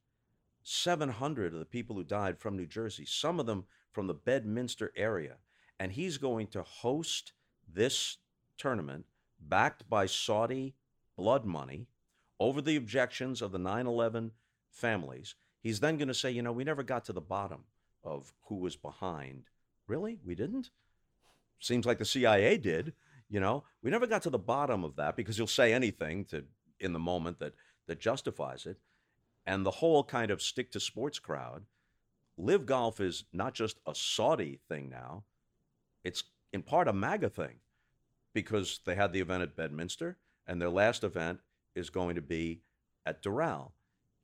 [0.62, 4.92] 700 of the people who died from New Jersey, some of them from the Bedminster
[4.96, 5.36] area.
[5.78, 7.32] And he's going to host
[7.72, 8.18] this
[8.56, 9.06] tournament
[9.40, 10.74] backed by Saudi
[11.16, 11.88] blood money
[12.38, 14.32] over the objections of the 9 11
[14.70, 15.34] families.
[15.60, 17.64] He's then going to say, you know, we never got to the bottom
[18.02, 19.44] of who was behind.
[19.86, 20.18] Really?
[20.24, 20.70] We didn't?
[21.60, 22.94] Seems like the CIA did.
[23.32, 26.44] You know, we never got to the bottom of that because you'll say anything to
[26.78, 27.54] in the moment that
[27.86, 28.76] that justifies it.
[29.46, 31.64] And the whole kind of stick to sports crowd,
[32.36, 35.24] LIV golf is not just a Saudi thing now.
[36.04, 37.60] It's in part a MAGA thing
[38.34, 41.40] because they had the event at Bedminster and their last event
[41.74, 42.60] is going to be
[43.06, 43.70] at Doral.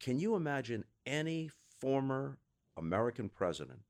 [0.01, 2.37] Can you imagine any former
[2.77, 3.81] American president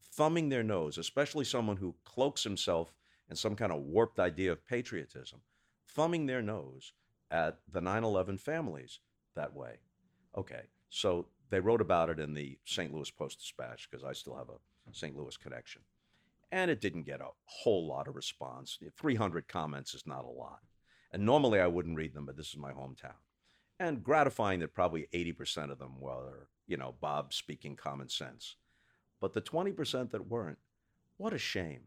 [0.00, 2.94] thumbing their nose, especially someone who cloaks himself
[3.28, 5.40] in some kind of warped idea of patriotism,
[5.88, 6.92] thumbing their nose
[7.30, 9.00] at the 9 11 families
[9.34, 9.78] that way?
[10.36, 12.92] Okay, so they wrote about it in the St.
[12.92, 15.16] Louis Post Dispatch because I still have a St.
[15.16, 15.82] Louis connection.
[16.52, 18.78] And it didn't get a whole lot of response.
[18.96, 20.60] 300 comments is not a lot.
[21.12, 23.14] And normally I wouldn't read them, but this is my hometown.
[23.80, 28.56] And gratifying that probably 80% of them were, you know, Bob speaking common sense.
[29.20, 30.58] But the 20% that weren't,
[31.16, 31.82] what a shame.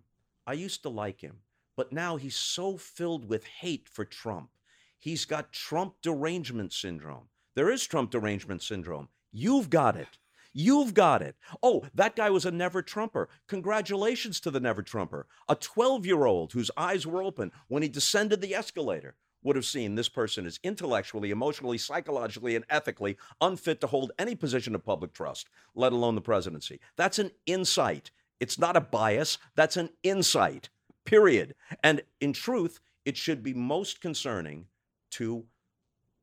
[0.48, 1.40] I used to like him,
[1.76, 4.50] but now he's so filled with hate for Trump.
[4.98, 7.28] He's got Trump derangement syndrome.
[7.54, 9.10] There is Trump derangement syndrome.
[9.34, 10.18] You've got it.
[10.54, 11.36] You've got it.
[11.62, 13.28] Oh, that guy was a never Trumper.
[13.48, 15.28] Congratulations to the never Trumper.
[15.50, 19.66] A 12 year old whose eyes were open when he descended the escalator would have
[19.66, 24.84] seen this person is intellectually, emotionally, psychologically, and ethically unfit to hold any position of
[24.84, 26.80] public trust, let alone the presidency.
[26.96, 28.12] That's an insight.
[28.40, 30.70] It's not a bias, that's an insight,
[31.06, 31.56] period.
[31.84, 34.68] And in truth, it should be most concerning
[35.12, 35.46] to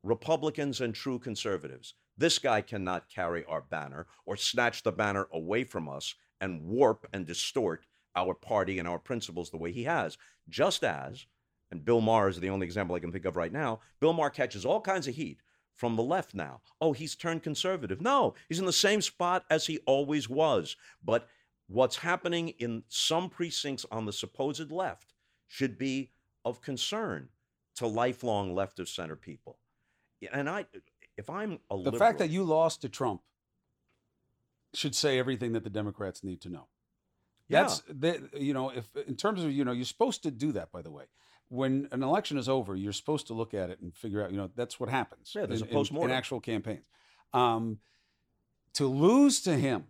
[0.03, 1.95] Republicans and true conservatives.
[2.17, 7.07] This guy cannot carry our banner or snatch the banner away from us and warp
[7.11, 10.17] and distort our party and our principles the way he has.
[10.47, 11.25] Just as,
[11.71, 14.29] and Bill Maher is the only example I can think of right now, Bill Maher
[14.29, 15.39] catches all kinds of heat
[15.75, 16.61] from the left now.
[16.79, 17.99] Oh, he's turned conservative.
[17.99, 20.77] No, he's in the same spot as he always was.
[21.03, 21.27] But
[21.67, 25.13] what's happening in some precincts on the supposed left
[25.47, 26.11] should be
[26.43, 27.29] of concern
[27.75, 29.59] to lifelong left of center people.
[30.31, 30.65] And I,
[31.17, 33.21] if I'm a the liberal, fact that you lost to Trump
[34.73, 36.67] should say everything that the Democrats need to know.
[37.47, 37.61] Yeah.
[37.61, 40.71] That's the, you know if in terms of you know you're supposed to do that
[40.71, 41.05] by the way.
[41.49, 44.37] When an election is over, you're supposed to look at it and figure out you
[44.37, 45.31] know that's what happens.
[45.35, 46.09] Yeah, there's in, a in- postmortem.
[46.09, 46.85] in actual campaigns.
[47.33, 47.79] Um,
[48.73, 49.85] to lose to him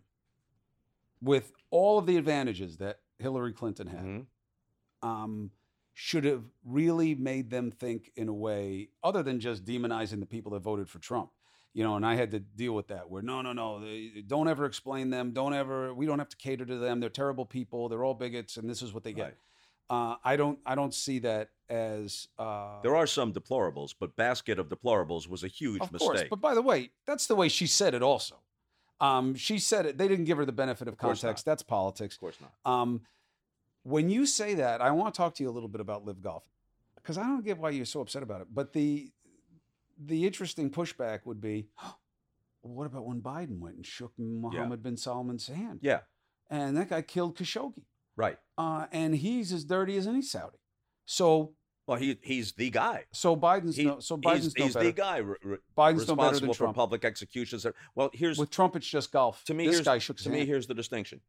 [1.22, 4.26] with all of the advantages that Hillary Clinton had, Mhm.
[5.02, 5.52] um,
[5.94, 10.52] should have really made them think in a way other than just demonizing the people
[10.52, 11.32] that voted for Trump.
[11.74, 14.48] You know, and I had to deal with that where no, no, no, they, don't
[14.48, 15.32] ever explain them.
[15.32, 17.02] Don't ever, we don't have to cater to them.
[17.02, 17.90] They're terrible people.
[17.90, 19.24] They're all bigots, and this is what they get.
[19.24, 19.36] Right.
[19.90, 24.58] Uh, I don't, I don't see that as uh, There are some deplorables, but basket
[24.58, 26.08] of deplorables was a huge of mistake.
[26.08, 26.24] course.
[26.30, 28.02] But by the way, that's the way she said it.
[28.02, 28.36] Also,
[29.00, 29.98] um, she said it.
[29.98, 31.46] They didn't give her the benefit of course context.
[31.46, 31.52] not.
[31.52, 32.16] That's politics.
[32.16, 32.54] of course not.
[32.72, 33.02] Um,
[33.84, 36.22] when you say that, I want to talk to you a little bit about LIV
[36.22, 36.44] golf
[36.96, 38.48] because I don't get why you're so upset about it.
[38.54, 39.12] But the
[39.98, 41.68] the interesting pushback would be,
[42.62, 45.80] what about when Biden went and shook Mohammed bin Salman's hand?
[45.82, 46.00] Yeah,
[46.50, 47.84] And that guy killed Khashoggi,
[48.18, 48.38] right.
[48.58, 50.58] uh, and he's as dirty as any Saudi.
[51.06, 51.54] So
[51.88, 53.06] Well, he he's the guy.
[53.12, 54.86] so Biden's He- no, so Biden's he's no he's better.
[54.88, 56.76] the guy re- re- Biden's no better responsible than for Trump.
[56.76, 57.66] public executions.
[57.94, 59.44] Well, here's With Trump, it's just golf.
[59.46, 61.22] to me this here's, guy shook to me here's the distinction.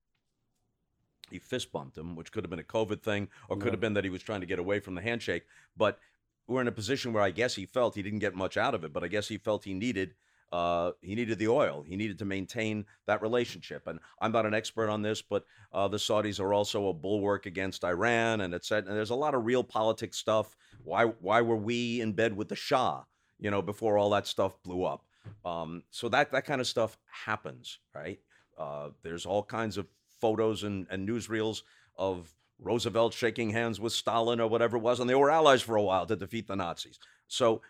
[1.30, 3.70] He fist bumped him, which could have been a COVID thing, or could Yeah.
[3.72, 5.44] have been that he was trying to get away from the handshake.
[5.76, 5.98] But
[6.46, 8.84] we're in a position where I guess he felt he didn't get much out of
[8.84, 10.14] it, but I guess he felt he needed
[10.52, 11.82] uh, he needed the oil.
[11.86, 13.86] He needed to maintain that relationship.
[13.86, 17.46] And I'm not an expert on this, but uh, the Saudis are also a bulwark
[17.46, 20.56] against Iran, and it's and there's a lot of real politics stuff.
[20.84, 23.02] Why why were we in bed with the Shah?
[23.38, 25.04] You know, before all that stuff blew up.
[25.44, 28.20] Um, so that that kind of stuff happens, right?
[28.56, 29.86] Uh, there's all kinds of
[30.20, 31.62] photos and, and newsreels
[31.96, 35.76] of Roosevelt shaking hands with Stalin or whatever it was, and they were allies for
[35.76, 36.98] a while to defeat the Nazis.
[37.28, 37.60] So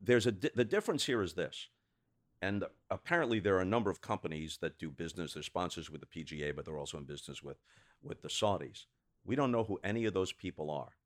[0.00, 1.68] there's a di- the difference here is this,
[2.42, 5.34] and apparently there are a number of companies that do business.
[5.34, 7.58] They're sponsors with the PGA, but they're also in business with
[8.02, 8.86] with the Saudis.
[9.24, 10.96] We don't know who any of those people are.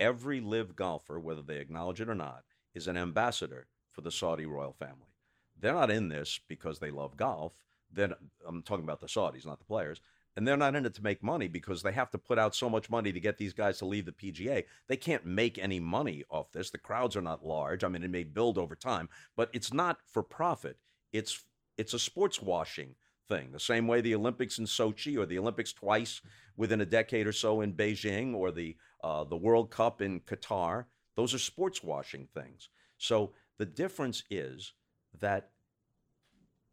[0.00, 4.44] Every LIV golfer, whether they acknowledge it or not, is an ambassador for the Saudi
[4.44, 5.14] royal family.
[5.58, 7.62] They're not in this because they love golf.
[7.92, 8.12] Then
[8.46, 10.00] I'm talking about the Saudis, not the players.
[10.36, 12.68] And they're not in it to make money because they have to put out so
[12.68, 14.64] much money to get these guys to leave the PGA.
[14.88, 16.70] They can't make any money off this.
[16.70, 17.84] The crowds are not large.
[17.84, 20.78] I mean, it may build over time, but it's not for profit.
[21.12, 21.44] It's
[21.76, 22.94] it's a sports washing
[23.28, 23.52] thing.
[23.52, 26.20] The same way the Olympics in Sochi or the Olympics twice
[26.56, 30.86] within a decade or so in Beijing or the uh, the World Cup in Qatar.
[31.16, 32.68] Those are sports washing things.
[32.98, 34.72] So the difference is
[35.20, 35.50] that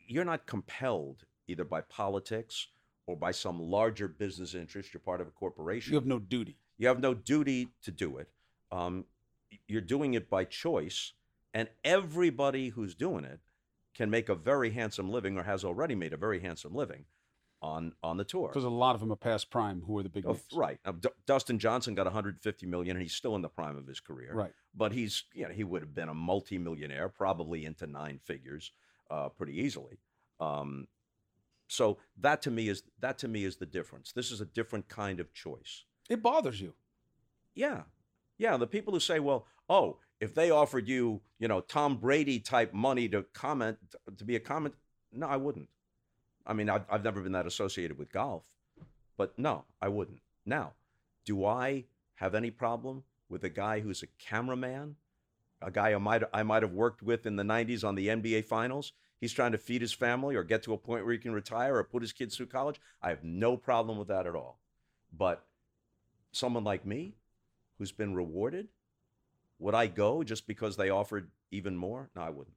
[0.08, 2.68] you're not compelled either by politics
[3.12, 4.94] or by some larger business interest.
[4.94, 5.92] You're part of a corporation.
[5.94, 6.58] you have no duty.
[6.78, 8.30] You have no duty to do it.
[8.72, 9.06] um,
[9.68, 11.12] you're doing it by choice,
[11.54, 13.42] and everybody who's doing it
[13.94, 17.04] can make a very handsome living or has already made a very handsome living
[17.62, 18.48] on on the tour.
[18.48, 19.82] Because a lot of them are past prime.
[19.86, 20.80] Who are the big Oh, right.
[20.86, 24.00] Now, D- Dustin Johnson got 150 million, and he's still in the prime of his
[24.00, 24.34] career.
[24.34, 24.54] Right.
[24.74, 28.72] But he's, you know, he would have been a multimillionaire, probably into nine figures,
[29.10, 30.00] uh, pretty easily.
[30.40, 30.88] Um,
[31.72, 34.12] so that to me is that to me is the difference.
[34.12, 35.86] This is a different kind of choice.
[36.10, 36.74] It bothers you.
[37.56, 37.84] Yeah,
[38.38, 38.58] yeah.
[38.58, 42.74] The people who say, "Well, oh, if they offered you, you know, Tom Brady type
[42.74, 43.78] money to comment
[44.18, 44.76] to be a comment,"
[45.14, 45.70] no, I wouldn't.
[46.46, 48.44] I mean, I've, I've never been that associated with golf,
[49.16, 50.20] but no, I wouldn't.
[50.46, 50.74] Now,
[51.26, 54.98] do I have any problem with a guy who's a cameraman,
[55.62, 58.44] a guy I might I might have worked with in the '90s on the NBA
[58.44, 58.92] Finals?
[59.22, 61.76] He's trying to feed his family or get to a point where he can retire
[61.76, 62.82] or put his kids through college.
[63.04, 64.60] I have no problem with that at all.
[65.16, 65.46] But
[66.32, 67.14] someone like me,
[67.78, 68.70] who's been rewarded,
[69.60, 72.10] would I go just because they offered even more?
[72.16, 72.56] No, I wouldn't.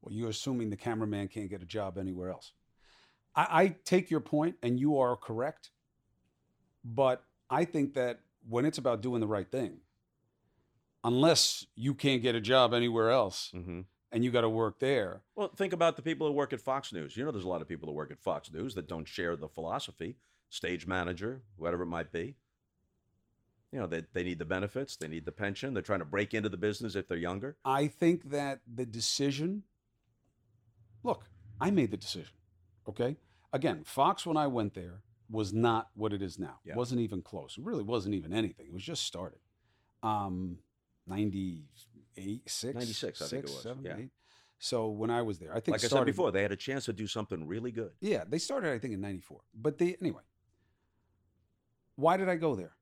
[0.00, 2.52] Well, you're assuming the cameraman can't get a job anywhere else.
[3.36, 5.72] I, I take your point, and you are correct.
[6.82, 9.80] But I think that when it's about doing the right thing,
[11.04, 13.80] unless you can't get a job anywhere else Mm-hmm.
[14.12, 16.92] And you got to work there, Well, think about the people who work at Fox
[16.92, 17.16] News.
[17.16, 19.34] You know, there's a lot of people who work at Fox News that don't share
[19.36, 20.16] the philosophy,
[20.50, 22.36] stage manager, whatever it might be.
[23.72, 26.34] You know, they, they need the benefits, they need the pension, they're trying to break
[26.34, 27.56] into the business if they're younger.
[27.64, 29.62] I think that the decision
[31.02, 31.24] look,
[31.60, 32.34] I made the decision.
[32.88, 33.16] Okay.
[33.52, 36.58] Again, Fox, when I went there, was not what it is now.
[36.64, 36.74] Yeah.
[36.74, 37.56] It wasn't even close.
[37.56, 38.66] It really wasn't even anything.
[38.66, 39.38] It was just started.
[40.02, 40.58] Um,
[42.16, 42.74] 98, 6?
[42.74, 43.96] 96, I think it was, seven, yeah.
[43.98, 44.10] eight.
[44.58, 46.56] So when I was there, I think Like I said started- before, they had a
[46.56, 47.92] chance to do something really good.
[48.00, 49.40] Yeah, they started, I think, in 94.
[49.54, 50.22] But they, anyway,
[51.96, 52.76] why did I go there?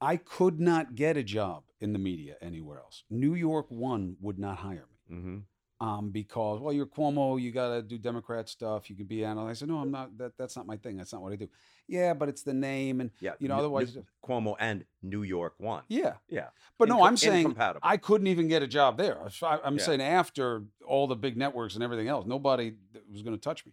[0.00, 3.04] I could not get a job in the media anywhere else.
[3.10, 5.38] New York One would not hire me Mm-hmm.
[5.78, 9.58] Um, because, well, you're Cuomo, you got to do Democrat stuff, you can be analyst.
[9.58, 10.96] I said, no, I'm not, that, that's not my thing.
[10.96, 11.48] That's not what I do.
[11.86, 13.02] Yeah, but it's the name.
[13.02, 13.32] And Yeah.
[13.38, 15.82] You know, otherwise- New- Cuomo and New York One.
[15.88, 16.48] yeah, Yeah.
[16.78, 17.54] but no, I'm saying.
[17.82, 19.20] I couldn't even get a job there.
[19.42, 19.84] I- I'm Yeah.
[19.84, 22.72] saying after all the big networks and everything else, nobody
[23.12, 23.72] was going to touch me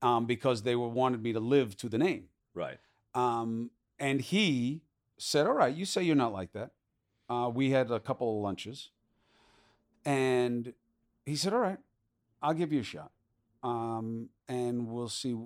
[0.00, 2.28] um, because they were wanted me to live to the name.
[2.54, 2.78] right.
[3.14, 4.82] Um, and he
[5.18, 6.70] said, All right, you say you're not like that.
[7.28, 8.90] Uh, we had a couple of lunches.
[10.04, 10.72] And
[11.26, 11.78] he said, All right,
[12.40, 13.10] I'll give you a shot.
[13.62, 15.36] Um, and we'll see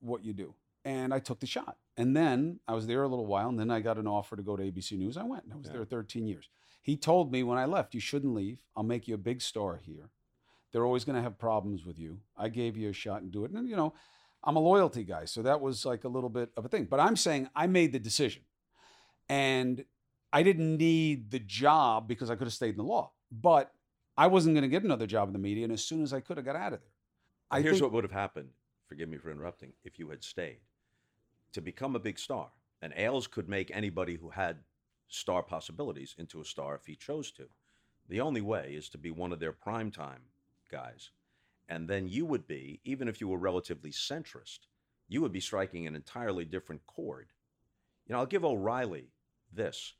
[0.00, 0.54] what you do.
[0.84, 1.76] And I took the shot.
[1.96, 3.48] And then I was there a little while.
[3.48, 5.16] And then I got an offer to go to ABC News.
[5.16, 5.44] I went.
[5.44, 5.74] and I was Yeah.
[5.74, 6.48] there 13 years.
[6.82, 8.62] He told me when I left, You shouldn't leave.
[8.76, 10.10] I'll make you a big star here.
[10.72, 12.20] They're always going to have problems with you.
[12.36, 13.50] I gave you a shot and do it.
[13.52, 13.92] And, you know,
[14.42, 16.86] I'm a loyalty guy, so that was like a little bit of a thing.
[16.86, 18.42] But I'm saying I made the decision,
[19.28, 19.84] and
[20.32, 23.12] I didn't need the job because I could have stayed in the law.
[23.30, 23.70] But
[24.16, 26.20] I wasn't going to get another job in the media, and as soon as I
[26.20, 26.90] could, I got out of there.
[27.50, 28.50] I Here's think, what would have happened.
[28.86, 29.72] Forgive me for interrupting.
[29.84, 30.60] If you had stayed,
[31.52, 32.48] to become a big star,
[32.82, 34.58] and Ailes could make anybody who had
[35.08, 37.44] star possibilities into a star if he chose to.
[38.08, 40.24] The only way is to be one of their primetime
[40.70, 41.10] guys,
[41.68, 44.60] and then you would be, even if you were relatively centrist,
[45.08, 47.28] you would be striking an entirely different chord.
[48.06, 49.08] You know, I'll give O'Reilly
[49.52, 49.94] this.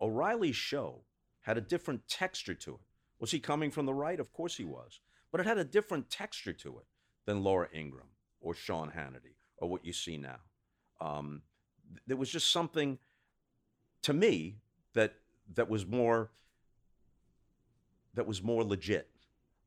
[0.00, 1.02] O'Reilly's show
[1.42, 2.80] had a different texture to it.
[3.24, 4.20] Was he coming from the right?
[4.20, 5.00] Of course he was.
[5.32, 6.84] But it had a different texture to it
[7.24, 8.10] than Laura Ingraham
[8.42, 10.40] or Sean Hannity or what you see now.
[11.00, 11.40] Um,
[11.88, 12.98] th- there was just something
[14.02, 14.58] to me
[14.92, 15.14] that
[15.54, 16.32] that was more
[18.12, 19.08] that was more legit.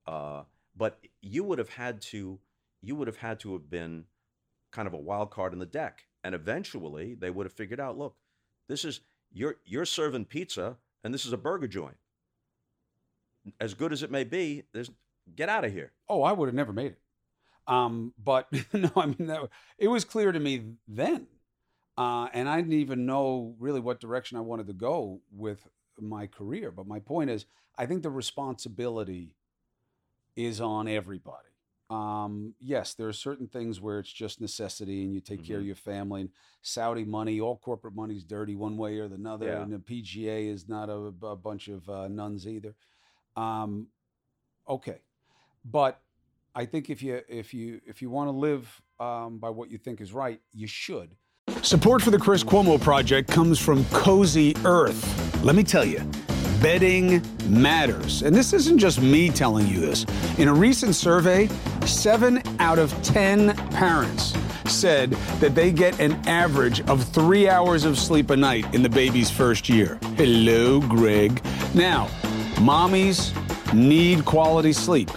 [0.06, 0.44] Uh,
[0.76, 2.38] but you would have had to
[2.84, 4.06] you would have had to have been
[4.70, 7.98] kind of a wild card in the deck, and eventually they would have figured out,
[7.98, 8.18] look,
[8.70, 11.98] this is you're you're serving pizza, and this is a burger joint.
[13.60, 14.90] As good as it may be, there's
[15.36, 15.92] get out of here.
[16.10, 17.00] oh, I would have never made it.
[17.68, 21.28] Um, but no, I mean, that, it was clear to me then,
[21.98, 25.68] uh, and I didn't even know really what direction I wanted to go with
[26.00, 26.72] my career.
[26.72, 27.46] But my point is,
[27.78, 29.36] I think the responsibility
[30.36, 31.44] is on everybody.
[31.90, 35.64] Um, yes, there are certain things where it's just necessity and you take care of
[35.64, 35.68] Mhm.
[35.68, 36.22] your family.
[36.22, 36.30] And
[36.62, 39.48] Saudi money, all corporate money is dirty one way or another.
[39.48, 39.62] Yeah.
[39.62, 42.76] And the PGA is not a, a bunch of uh, nuns either.
[43.38, 43.88] Um,
[44.68, 44.98] okay,
[45.64, 46.02] but
[46.56, 49.78] I think if you if you if you want to live um, by what you
[49.78, 51.16] think is right, you should.
[51.62, 55.44] Support for the Chris Cuomo project comes from Cozy Earth.
[55.44, 56.00] Let me tell you,
[56.62, 60.06] bedding matters, and this isn't just me telling you this.
[60.40, 61.48] In a recent survey,
[61.86, 64.34] seven out of ten parents
[64.66, 68.90] said that they get an average of three hours of sleep a night in the
[68.90, 70.00] baby's first year.
[70.16, 71.42] Hello, Greg.
[71.74, 72.10] Now,
[72.58, 73.34] mommies
[73.74, 75.10] need quality sleep,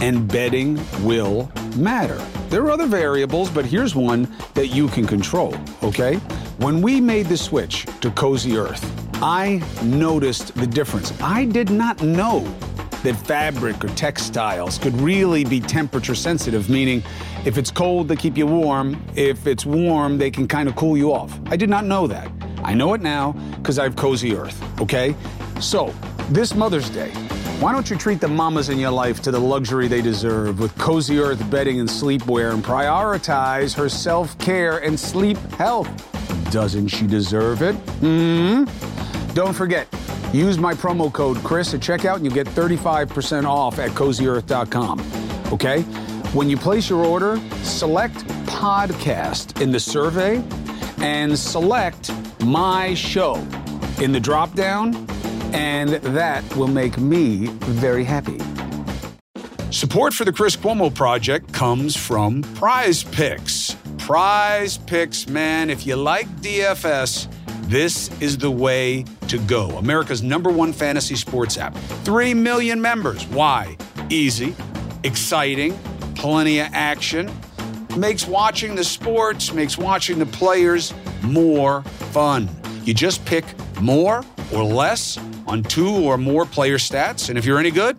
[0.00, 2.18] and bedding will matter.
[2.48, 6.16] There are other variables, but here's one that you can control, okay?
[6.58, 8.84] When we made the switch to Cozy Earth,
[9.22, 11.12] I noticed the difference.
[11.20, 12.40] I did not know
[13.02, 17.02] that fabric or textiles could really be temperature sensitive, meaning
[17.44, 19.02] if it's cold, they keep you warm.
[19.14, 21.38] If it's warm, they can kind of cool you off.
[21.46, 22.30] I did not know that.
[22.62, 25.14] I know it now because I have Cozy Earth, okay?
[25.60, 25.94] So,
[26.34, 27.10] this Mother's Day,
[27.60, 30.76] why don't you treat the mamas in your life to the luxury they deserve with
[30.78, 35.88] Cozy Earth bedding and sleepwear and prioritize her self care and sleep health?
[36.50, 37.74] Doesn't she deserve it?
[38.02, 38.64] Hmm?
[39.34, 39.86] Don't forget,
[40.32, 45.52] use my promo code Chris at checkout and you get 35% off at cozyearth.com.
[45.52, 45.82] Okay?
[46.32, 50.42] When you place your order, select podcast in the survey
[50.98, 52.10] and select
[52.40, 53.36] my show
[54.02, 55.06] in the drop down,
[55.54, 58.38] and that will make me very happy.
[59.70, 63.76] Support for the Chris Cuomo Project comes from Prize Picks.
[63.98, 67.28] Prize Picks, man, if you like DFS,
[67.68, 69.70] this is the way to go.
[69.78, 71.74] America's number one fantasy sports app.
[72.04, 73.26] Three million members.
[73.26, 73.76] Why?
[74.10, 74.54] Easy,
[75.02, 75.78] exciting,
[76.14, 77.30] plenty of action.
[77.96, 80.92] Makes watching the sports, makes watching the players
[81.22, 81.82] more
[82.12, 82.48] fun.
[82.84, 83.44] You just pick
[83.80, 87.96] more or less on two or more player stats, and if you're any good,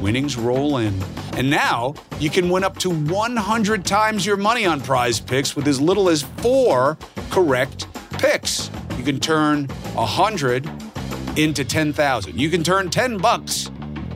[0.00, 0.94] winnings roll in.
[1.34, 5.68] And now you can win up to 100 times your money on prize picks with
[5.68, 6.96] as little as four
[7.30, 8.70] correct picks.
[8.96, 10.70] You can turn 100
[11.38, 12.38] into 10,000.
[12.38, 13.70] You can turn 10 bucks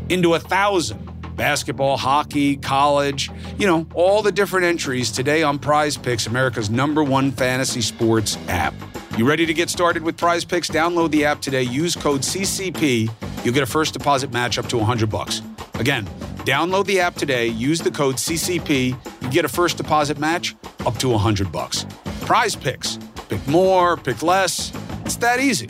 [0.09, 1.07] into a thousand.
[1.37, 7.03] Basketball, hockey, college, you know, all the different entries today on Prize Picks, America's number
[7.03, 8.75] one fantasy sports app.
[9.18, 10.70] You ready to get started with Prize Picks?
[10.70, 11.62] Download the app today.
[11.62, 13.11] Use code CCP.
[13.44, 15.42] You'll get a first deposit match up to 100 bucks.
[15.74, 16.06] Again,
[16.44, 17.48] download the app today.
[17.48, 19.22] Use the code CCP.
[19.22, 20.54] You get a first deposit match
[20.86, 21.86] up to 100 bucks.
[22.20, 22.98] Prize Picks.
[23.28, 24.72] Pick more, pick less.
[25.04, 25.68] It's that easy.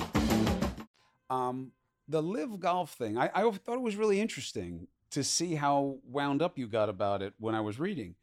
[1.31, 1.73] Um,
[2.09, 6.43] the LIV golf thing, I, I thought it was really interesting to see how wound
[6.43, 8.17] up you got about it when I was reading.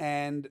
[0.00, 0.48] And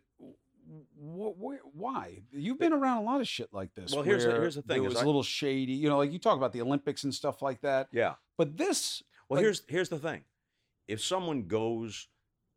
[0.97, 2.23] wh- wh- why?
[2.31, 3.93] You've been around a lot of shit like this.
[3.93, 5.73] Well, here's the- here's the thing it was I- a little shady.
[5.73, 7.87] You know, like you talk about the Olympics and stuff like that.
[7.91, 8.15] Yeah.
[8.37, 10.23] But this, Well, Like- here's here's the thing.
[10.87, 12.09] If someone goes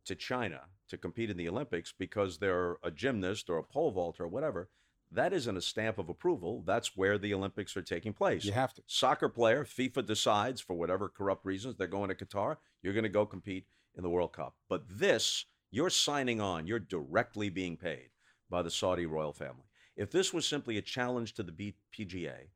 [0.04, 4.24] to China to compete in the Olympics because they're a gymnast or a pole vaulter
[4.24, 4.68] or whatever,
[5.10, 6.62] that isn't a stamp of approval.
[6.66, 8.44] That's where the Olympics are taking place.
[8.44, 8.82] you have to.
[8.86, 13.08] Soccer player, FIFA decides for whatever corrupt reasons they're going to Qatar, you're going to
[13.08, 14.54] go compete in the World Cup.
[14.68, 18.10] But this, you're signing on, you're directly being paid
[18.50, 19.64] by the Saudi royal family.
[19.96, 22.48] If this was simply a challenge to the PGA,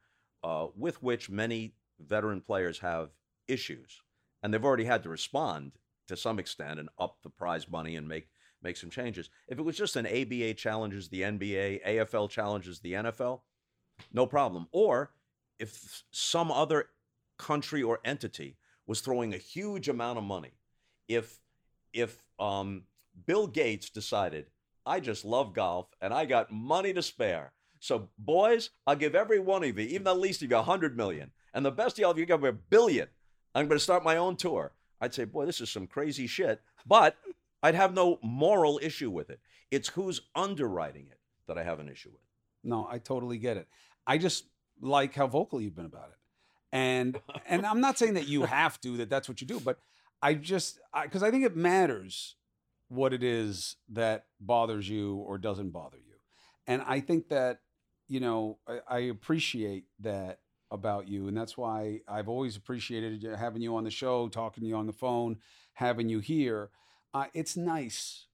[0.44, 3.10] uh, with which many veteran players have
[3.48, 4.00] issues,
[4.42, 5.72] and they've already had to respond
[6.08, 8.28] to some extent and up the prize money and make
[8.62, 9.28] make some changes.
[9.48, 13.40] If it was just an ABA challenges the NBA, AFL challenges the NFL,
[14.12, 14.68] no problem.
[14.70, 15.10] Or
[15.58, 16.86] if some other
[17.38, 18.56] country or entity
[18.86, 20.52] was throwing a huge amount of money,
[21.08, 21.40] if
[21.92, 22.84] if um,
[23.26, 24.46] Bill Gates decided,
[24.84, 27.52] I just love golf and I got money to spare.
[27.80, 30.96] So boys, I'll give every one of you, even the least of you, a hundred
[30.96, 33.08] million, and the best of y'all, if you give me a billion,
[33.54, 34.72] I'm going to start my own tour.
[35.00, 37.16] I'd say, boy, this is some crazy shit, but
[37.62, 39.40] I'd have no moral issue with it.
[39.70, 42.20] It's who's underwriting it that I have an issue with.
[42.64, 43.66] No, I totally get it.
[44.06, 44.46] I just
[44.80, 46.18] like how vocal you've been about it.
[46.72, 49.78] And and I'm not saying that you have to that that's what you do, but
[50.22, 52.36] I just because I, think it matters
[52.92, 56.14] what it is that bothers you or doesn't bother you.
[56.66, 57.60] And I think that
[58.08, 60.40] you know I, I appreciate that
[60.70, 64.68] about you, and that's why I've always appreciated having you on the show, talking to
[64.68, 65.38] you on the phone,
[65.74, 66.70] having you here.
[67.14, 68.26] Uh, it's nice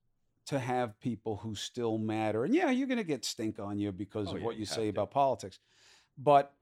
[0.47, 2.45] to have people who still matter.
[2.45, 4.61] And yeah, you're going to get stink on you because Oh, of yeah, what you
[4.61, 4.89] you say to.
[4.91, 5.59] about politics.
[6.17, 6.55] But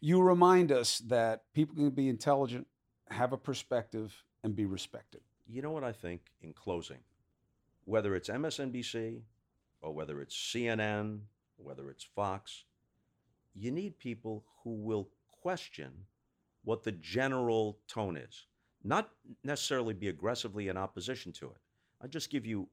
[0.00, 2.66] you remind us that people can be intelligent,
[3.10, 5.20] have a perspective, and be respected.
[5.46, 6.98] You know what I think in closing?
[7.84, 9.20] Whether it's MSNBC
[9.80, 11.20] or whether it's CNN,
[11.56, 12.64] whether it's Fox,
[13.54, 15.08] you need people who will
[15.42, 15.92] question
[16.64, 18.46] what the general tone is,
[18.82, 19.10] not
[19.42, 21.58] necessarily be aggressively in opposition to it.
[22.00, 22.68] I'll just give you,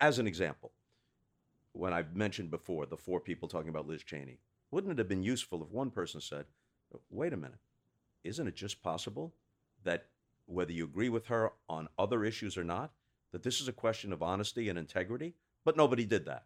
[0.00, 0.72] as an example,
[1.72, 4.38] when I've mentioned before the four people talking about Liz Cheney,
[4.70, 6.46] wouldn't it have been useful if one person said,
[7.10, 7.58] wait a minute,
[8.24, 9.32] isn't it just possible
[9.84, 10.06] that
[10.46, 12.92] whether you agree with her on other issues or not,
[13.32, 15.34] that this is a question of honesty and integrity?
[15.64, 16.44] But nobody did that.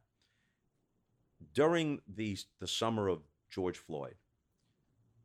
[1.53, 4.15] During the, the summer of George Floyd,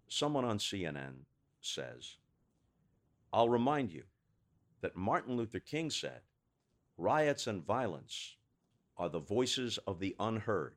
[0.07, 1.25] someone on CNN
[1.61, 2.17] says,
[3.31, 4.03] I'll remind you
[4.81, 6.21] that Martin Luther King said,
[6.97, 8.35] riots and violence
[8.97, 10.75] are the voices of the unheard.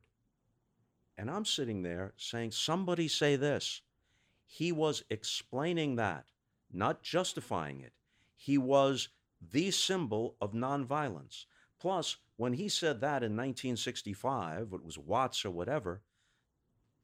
[1.16, 3.82] And I'm sitting there saying, somebody say this.
[4.46, 6.26] He was explaining that,
[6.72, 7.92] not justifying it.
[8.36, 9.08] He was
[9.50, 11.44] the symbol of nonviolence.
[11.80, 16.02] Plus, when he said that in 1965, it was Watts or whatever,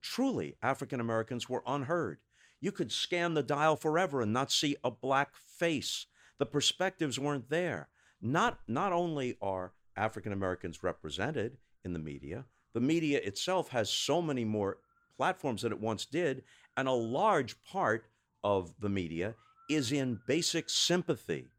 [0.00, 2.18] truly African Americans were unheard.
[2.60, 6.06] You could scan the dial forever and not see a black face.
[6.38, 7.88] The perspectives weren't there.
[8.20, 14.20] Not, not only are African Americans represented in the media, the media itself has so
[14.20, 14.78] many more
[15.16, 16.42] platforms than it once did,
[16.76, 18.06] and a large part
[18.42, 19.34] of the media
[19.68, 21.50] is in basic sympathy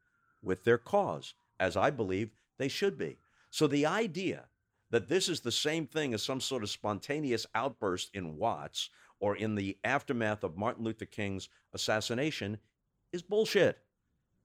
[0.42, 3.18] with their cause, as I believe they should be.
[3.50, 4.46] So the idea
[4.90, 8.90] that this is the same thing as some sort of spontaneous outburst in Watts
[9.20, 12.58] or in the aftermath of Martin Luther King's assassination
[13.14, 13.80] is bullshit.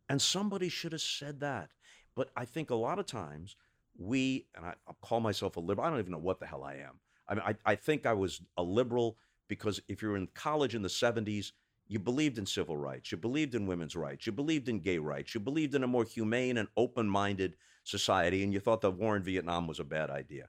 [0.08, 1.70] And somebody should have said that.
[2.14, 3.56] But I think a lot of times
[3.98, 6.62] we, and I, will call myself a liberal, I don't even know what the hell
[6.62, 7.00] I am.
[7.28, 9.16] I mean, I, I think I was a liberal
[9.48, 11.52] because if you're in college in the 70s,
[11.88, 15.34] you believed in civil rights, you believed in women's rights, you believed in gay rights,
[15.34, 19.16] you believed in a more humane and open minded society, and you thought the war
[19.16, 20.48] in Vietnam was a bad idea.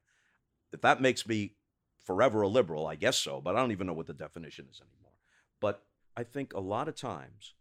[0.73, 1.55] If that makes me
[2.03, 4.81] forever a liberal, I guess so, but I don't even know what the definition is
[4.81, 5.13] anymore.
[5.61, 5.83] But
[6.15, 7.53] I think a lot of times,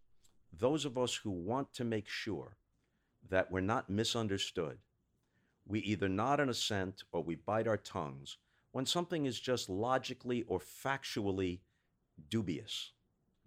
[0.53, 2.57] those of us who want to make sure
[3.29, 4.79] that we're not misunderstood,
[5.66, 8.39] we either nod in assent or we bite our tongues
[8.72, 11.61] when something is just logically or factually
[12.31, 12.93] dubious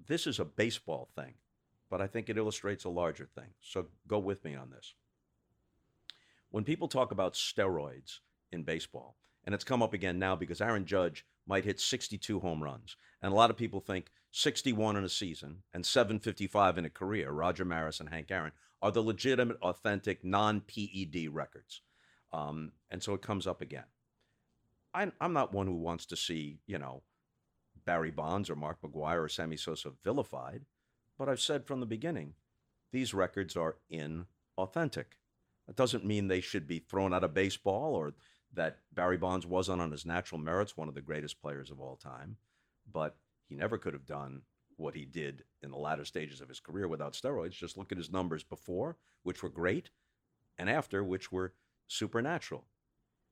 [0.07, 1.35] this is a baseball thing,
[1.89, 3.49] but I think it illustrates a larger thing.
[3.61, 4.93] So go with me on this.
[6.51, 8.19] When people talk about steroids
[8.51, 12.63] in baseball, and it's come up again now because Aaron Judge might hit 62 home
[12.63, 16.89] runs, and a lot of people think 61 in a season and 755 in a
[16.89, 21.81] career, Roger Maris and Hank Aaron, are the legitimate, authentic, non PED records.
[22.31, 23.85] Um, and so it comes up again.
[24.93, 27.03] I'm, I'm not one who wants to see, you know,
[27.85, 30.65] Barry Bonds or Mark McGwire or Sammy Sosa vilified,
[31.17, 32.33] but I've said from the beginning,
[32.91, 35.17] these records are inauthentic.
[35.67, 38.13] That doesn't mean they should be thrown out of baseball or
[38.53, 41.95] that Barry Bonds wasn't on his natural merits one of the greatest players of all
[41.95, 42.37] time,
[42.91, 43.15] but
[43.47, 44.41] he never could have done
[44.77, 47.51] what he did in the latter stages of his career without steroids.
[47.51, 49.91] Just look at his numbers before, which were great,
[50.57, 51.53] and after, which were
[51.87, 52.65] supernatural.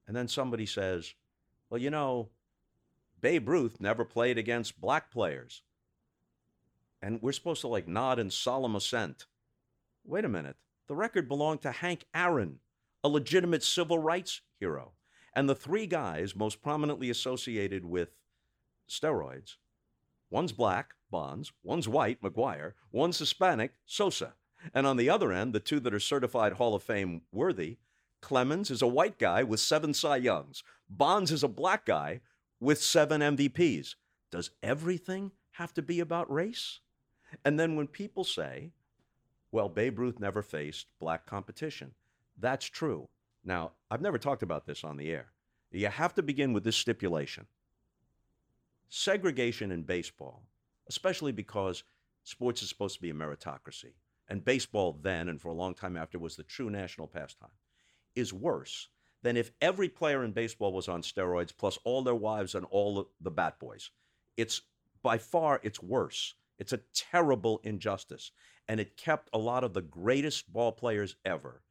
[0.06, 1.14] And then somebody says,
[1.70, 2.30] well, you know,
[3.20, 5.64] Babe Ruth never played against black players.
[7.02, 9.26] And we're supposed to like nod in solemn assent.
[10.04, 10.56] Wait a minute.
[10.88, 12.60] The record belonged to Hank Aaron,
[13.04, 14.94] a legitimate civil rights hero.
[15.34, 18.10] And the three guys most prominently associated with
[18.90, 19.58] steroids
[20.30, 24.34] one's black, Bonds, one's white, McGwire, one's Hispanic, Sosa.
[24.74, 27.78] And on the other end, the two that are certified Hall of Fame worthy,
[28.22, 30.64] Clemens is a white guy with seven Cy Youngs.
[30.90, 32.22] Bonds is a black guy
[32.60, 33.96] with seven MVPs.
[34.32, 36.80] Does everything have to be about race?
[37.46, 38.72] And then when people say,
[39.52, 41.94] well, Babe Ruth never faced black competition,
[42.38, 43.08] that's true.
[43.44, 45.28] Now, I've never talked about this on the air.
[45.72, 47.46] You have to begin with this stipulation
[48.90, 50.44] segregation in baseball,
[50.88, 51.84] especially because
[52.24, 53.92] sports is supposed to be a meritocracy,
[54.30, 57.50] and baseball then and for a long time after was the true national pastime,
[58.16, 58.88] is worse
[59.28, 63.10] than if every player in baseball was on steroids, plus all their wives and all
[63.20, 63.92] the bat boys.
[64.38, 64.62] It's
[65.04, 66.36] by far it's worse.
[66.58, 68.32] It's a terrible injustice,
[68.70, 71.62] and it kept a lot of the greatest ball players ever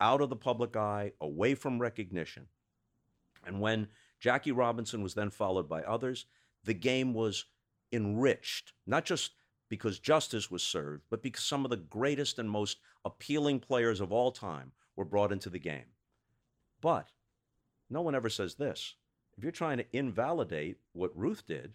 [0.00, 2.46] out of the public eye, away from recognition.
[3.46, 3.88] And when
[4.18, 6.24] Jackie Robinson was then followed by others,
[6.64, 7.44] the game was
[7.92, 9.32] enriched, not just
[9.68, 14.12] because justice was served, but because some of the greatest and most appealing players of
[14.12, 15.91] all time were brought into the game.
[16.82, 17.08] But
[17.88, 18.96] no one ever says this.
[19.38, 21.72] If you're trying to invalidate what Ruth did,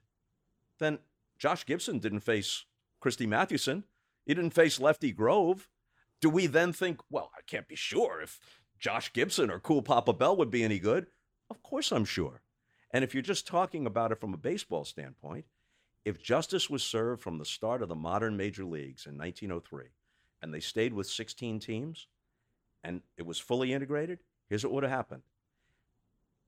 [0.77, 0.99] then
[1.39, 2.65] Josh Gibson didn't face
[2.99, 3.85] Christy Mathewson.
[4.25, 5.67] He didn't face Lefty Grove.
[6.21, 8.39] Do we then think, well, I can't be sure if
[8.79, 11.07] Josh Gibson or Cool Papa Bell would be any good?
[11.49, 12.41] Of course I'm sure.
[12.91, 15.45] And if you're just talking about it from a baseball standpoint,
[16.05, 19.85] if justice was served from the start of the modern major leagues in 1903
[20.41, 22.07] and they stayed with 16 teams
[22.83, 24.19] and it was fully integrated,
[24.49, 25.23] Here's what would have happened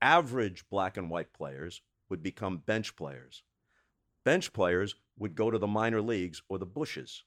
[0.01, 3.43] average black and white players would become bench players.
[4.23, 7.23] Bench players would go to the minor leagues or the bushes.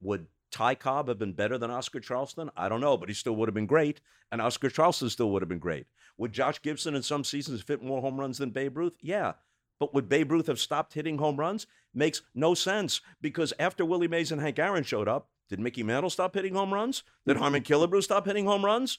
[0.00, 2.50] Would Ty Cobb have been better than Oscar Charleston?
[2.56, 4.00] I don't know, but he still would have been great,
[4.30, 5.86] and Oscar Charleston still would have been great.
[6.16, 8.94] Would Josh Gibson in some seasons fit more home runs than Babe Ruth?
[9.00, 9.32] Yeah,
[9.80, 11.66] But would Babe Ruth have stopped hitting home runs?
[11.92, 16.10] Makes no sense because after Willie Mays and Hank Aaron showed up, did Mickey Mantle
[16.10, 17.02] stop hitting home runs?
[17.26, 18.98] Did Harmon Killebrew stop hitting home runs?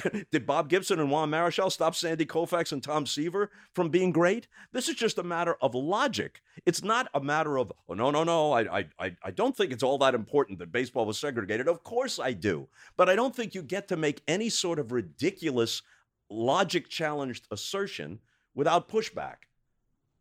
[0.30, 4.48] Did Bob Gibson and Juan Marichal stop Sandy Koufax and Tom Seaver from being great?
[4.72, 6.40] This is just a matter of logic.
[6.64, 9.82] It's not a matter of, oh, no, no, no, I, I, I don't think it's
[9.82, 11.68] all that important that baseball was segregated.
[11.68, 12.68] Of course I do.
[12.96, 15.82] But I don't think you get to make any sort of ridiculous
[16.30, 18.20] logic challenged assertion
[18.54, 19.36] without pushback.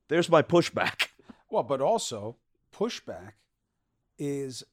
[0.10, 1.08] There's my pushback.
[1.54, 2.38] Well, but also
[2.74, 3.34] pushback
[4.18, 4.64] is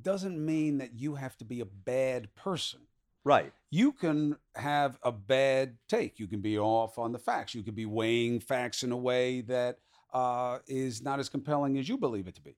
[0.00, 2.80] doesn't mean that you have to be a bad person.
[3.24, 3.52] Right.
[3.70, 6.18] You can have a bad take.
[6.18, 7.54] You can be off on the facts.
[7.54, 9.78] You could be weighing facts in a way that
[10.12, 12.56] uh, is not as compelling as you believe it to be.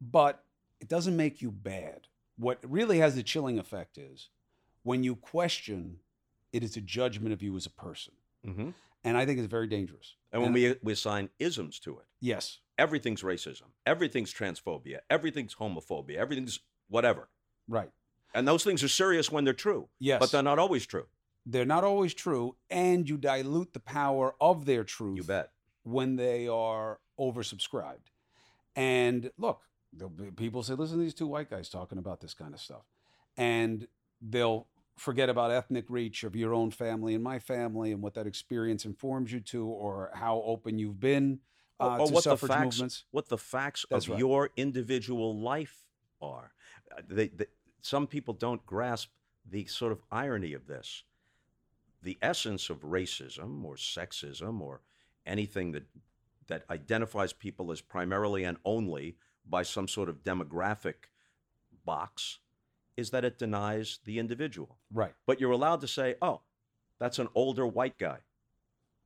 [0.00, 0.42] But
[0.80, 2.08] it doesn't make you bad.
[2.36, 4.28] What really has the chilling effect is
[4.82, 5.98] when you question,
[6.52, 8.14] it is a judgment of you as a person.
[8.46, 8.70] Mm-hmm.
[9.04, 10.16] And I think it's very dangerous.
[10.32, 12.58] And when we, we assign isms to it, Yes.
[12.78, 17.28] everything's racism, everything's transphobia, everything's homophobia, everything's whatever.
[17.68, 17.90] Right.
[18.34, 20.20] And those things are serious when they're true, Yes.
[20.20, 21.06] but they're not always true.
[21.44, 25.16] they're not always true, and you dilute the power of their truth.
[25.16, 25.50] You bet.
[25.84, 28.10] when they are oversubscribed.
[28.76, 29.60] And look,
[30.36, 32.84] people say, listen to these two white guys talking about this kind of stuff.
[33.36, 33.88] And
[34.20, 38.26] they'll forget about ethnic reach of your own family and my family and what that
[38.26, 41.40] experience informs you to or how open you've been
[41.80, 43.04] uh, or, or to what the suffrage facts, movements.
[43.10, 44.18] what the facts That's of right.
[44.20, 45.86] your individual life
[46.20, 46.52] are.
[47.08, 47.46] They, they,
[47.82, 49.10] some people don't grasp
[49.44, 51.02] the sort of irony of this.
[52.02, 54.80] The essence of racism or sexism or
[55.26, 55.84] anything that
[56.48, 59.16] that identifies people as primarily and only
[59.48, 60.94] by some sort of demographic
[61.84, 62.38] box
[62.96, 64.78] is that it denies the individual.
[64.92, 65.14] Right.
[65.24, 66.42] But you're allowed to say, "Oh,
[66.98, 68.18] that's an older white guy."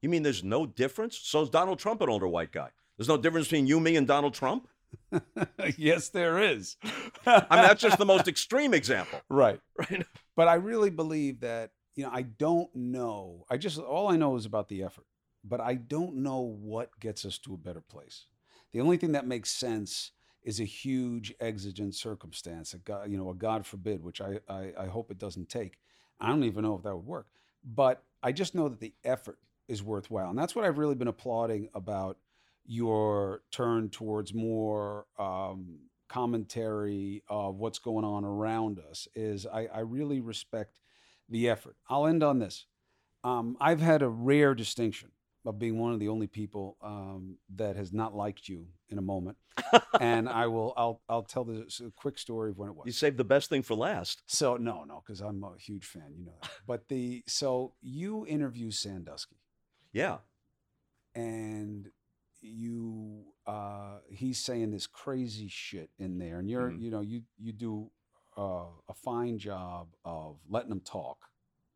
[0.01, 1.19] You mean there's no difference?
[1.19, 2.71] So is Donald Trump an older white guy?
[2.97, 4.69] There's no difference between you, me, and Donald Trump.
[5.77, 6.77] yes, there is.
[7.27, 9.61] I mean, that's just the most extreme example, right.
[9.79, 10.07] right?
[10.35, 13.45] But I really believe that, you know, I don't know.
[13.51, 15.07] I just, all I know is about the effort,
[15.45, 18.27] but I don't know what gets us to a better place.
[18.73, 23.31] The only thing that makes sense is a huge exigent circumstance, a God, you know,
[23.31, 25.79] a God forbid, which I, I, I hope it doesn't take.
[26.21, 27.27] I don't even know if that would work,
[27.65, 29.39] but I just know that the effort
[29.69, 30.31] is worthwhile.
[30.31, 32.19] And that's what I've really been applauding about
[32.67, 39.81] your turn towards more um, commentary of what's going on around us is I, I
[39.81, 40.79] really respect
[41.29, 41.77] the effort.
[41.89, 42.67] I'll end on this.
[43.25, 45.11] Um, I've had a rare distinction
[45.45, 49.03] of being one of the only people um, that has not liked you in a
[49.03, 49.37] moment,
[50.01, 50.73] and I will.
[50.77, 51.01] I'll.
[51.09, 52.87] I'll tell this a quick story of when it was.
[52.87, 54.23] You saved the best thing for last.
[54.27, 56.15] So no, no, because I'm a huge fan.
[56.17, 56.51] You know that.
[56.67, 59.37] But the so you interview Sandusky
[59.93, 60.19] Yeah.
[61.15, 61.89] and
[62.47, 66.39] you uh he's saying this crazy shit in there.
[66.39, 66.81] And you're Mhm.
[66.81, 67.91] you know you you do
[68.37, 71.31] uh, a fine job of letting them talk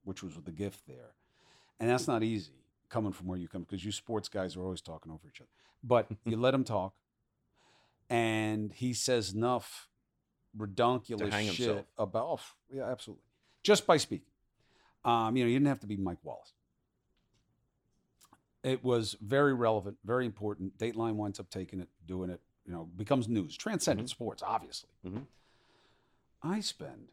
[0.05, 1.15] which was the gift there.
[1.79, 4.81] And that's not easy coming from where you come because you sports guys are always
[4.81, 5.51] talking over each other.
[5.83, 6.95] But you let him talk
[8.09, 9.89] and he says enough
[10.57, 11.87] redonkulous shit himself.
[11.99, 12.41] about oh,
[12.73, 13.25] yeah absolutely.
[13.63, 14.27] Just by speaking.
[15.05, 16.53] Um you know you didn't have to be mike wallace
[18.63, 20.77] it was very relevant, very important.
[20.79, 24.11] Dateline winds up taking it, doing it, you know, becomes news, transcendent Mhm.
[24.11, 24.91] sports, obviously.
[25.05, 25.27] Mhm.
[26.43, 27.09] I spend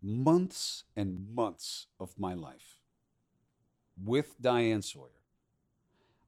[0.00, 2.80] months and months of my life
[3.96, 5.22] with Diane Sawyer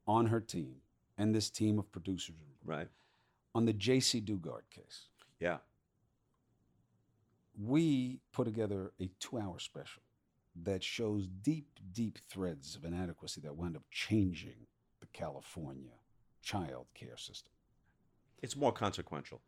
[0.06, 0.82] on her team
[1.16, 2.88] and this team of producers Right.
[3.54, 5.08] on the Jaycee Dugard case.
[5.40, 5.60] Yeah.
[7.56, 10.02] we put together a two hour special
[10.62, 14.66] that shows deep, deep threads of inadequacy that wound up changing
[15.00, 15.98] the California
[16.42, 17.52] child care system.
[18.42, 19.40] It's more consequential.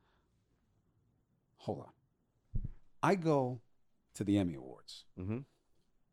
[1.58, 2.62] Hold on.
[3.02, 3.60] I go
[4.14, 5.04] to the Emmy Awards.
[5.16, 5.38] hmm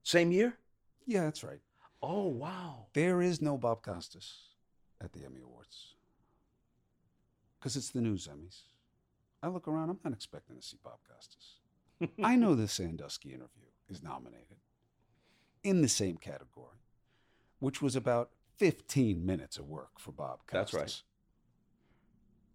[0.04, 0.58] Same year?
[1.06, 1.62] Yeah, that's right.
[2.02, 2.88] Oh, wow.
[2.94, 4.34] There is no Bob Costas
[5.02, 5.96] at the Emmy Awards
[7.60, 8.64] because it's the news Emmys.
[9.42, 12.10] I look around, I'm not expecting to see Bob Costas.
[12.24, 14.58] I know the Sandusky interview is nominated
[15.64, 16.78] in the same category,
[17.60, 20.72] which was about 15 minutes of work for Bob Costas.
[20.72, 21.02] That's right.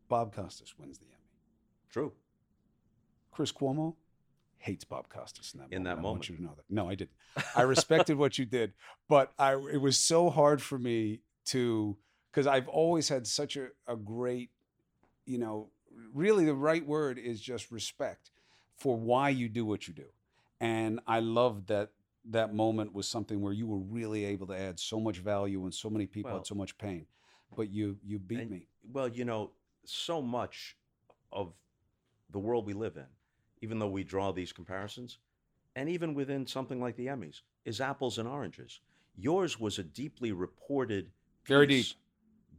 [0.08, 1.14] Bob Costas wins the Emmy.
[1.90, 2.12] True.
[3.32, 3.94] Chris Cuomo
[4.58, 5.84] hates Bob Costas in that In moment.
[5.84, 6.28] that I want moment.
[6.28, 6.64] you to know that.
[6.68, 7.12] No, I didn't.
[7.54, 8.72] I respected what you did,
[9.08, 11.96] but I it was so hard for me to
[12.30, 14.50] because I've always had such a, a great,
[15.26, 15.68] you know,
[16.12, 18.30] really the right word is just respect
[18.76, 20.06] for why you do what you do.
[20.60, 21.90] And I love that
[22.30, 25.74] that moment was something where you were really able to add so much value and
[25.74, 27.06] so many people Well- had so much pain.
[27.56, 28.66] But you you beat And- me.
[28.92, 29.52] Well, you know,
[29.84, 30.76] so much
[31.32, 31.54] of
[32.30, 33.06] the world we live in,
[33.62, 35.18] even though we draw these comparisons,
[35.74, 38.80] and even within something like the Emmys, is apples and oranges.
[39.16, 41.10] Yours was a deeply reported,
[41.46, 41.94] Very piece-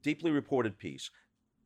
[0.01, 1.11] deeply reported piece,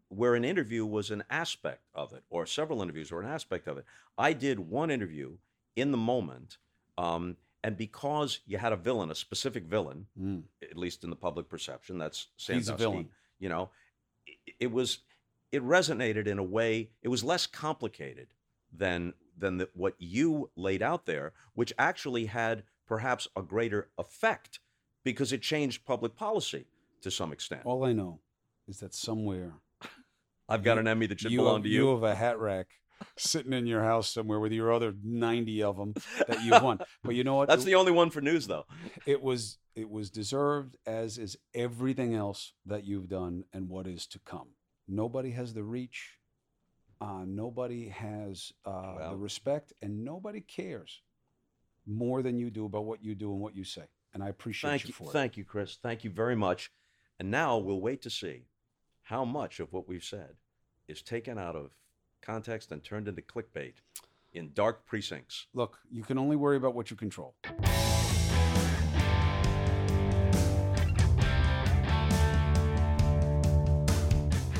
[0.09, 3.77] where an interview was an aspect of it, or several interviews were an aspect of
[3.77, 3.85] it.
[4.17, 5.37] I did one interview
[5.75, 6.57] in the moment,
[6.97, 10.43] um, and because you had a villain, a specific villain, Mm.
[10.61, 11.97] at least in the public perception.
[11.97, 12.53] That's Sandusky.
[12.59, 13.09] He's a villain.
[13.39, 13.69] You know,
[14.27, 14.99] it, it was
[15.51, 16.89] it resonated in a way.
[17.01, 18.27] It was less complicated
[18.75, 24.59] than than the, what you laid out there, which actually had perhaps a greater effect
[25.03, 26.65] because it changed public policy
[27.01, 27.61] to some extent.
[27.65, 28.19] All I know
[28.67, 29.53] is that somewhere
[30.47, 31.89] I've got you- an Emmy that should you belong have, to you.
[31.93, 32.67] have a hat rack
[33.17, 35.93] sitting in your house somewhere with your other 90 of them
[36.27, 36.79] that you've won.
[37.03, 37.47] But you know what?
[37.49, 38.65] That's It- the only one for news, though.
[39.05, 44.05] it was it was deserved as is everything else that you've done and what is
[44.07, 44.49] to come
[44.87, 46.19] nobody has the reach
[47.01, 51.01] uh, nobody has uh, the respect and nobody cares
[51.87, 54.69] more than you do about what you do and what you say and i appreciate
[54.69, 55.77] Thank you you, for it thank you, Chris.
[55.81, 56.71] Thank you very much.
[57.19, 58.45] And now we'll wait to see
[59.03, 60.35] how much of what we've said
[60.87, 61.71] is taken out of
[62.23, 63.73] context and turned into clickbait
[64.33, 65.47] in dark precincts.
[65.53, 67.35] look you can only worry about what you control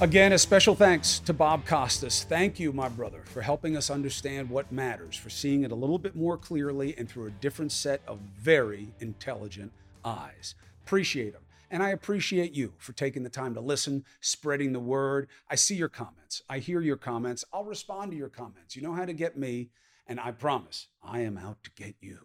[0.03, 2.25] Again, a special thanks to Bob Costas.
[2.25, 5.97] Thank you, my brother, for helping us understand what matters, for seeing it a little
[5.97, 9.71] bit more clearly and through a different set of very intelligent
[10.03, 10.55] eyes.
[10.83, 11.42] Appreciate him.
[11.73, 15.27] And I appreciate you for taking the time to listen, spreading the word.
[15.49, 16.43] I see your comments.
[16.47, 17.43] I hear your comments.
[17.51, 18.75] I'll respond to your comments.
[18.75, 19.71] You know how to get me,
[20.05, 22.19] and I promise I am out to get you.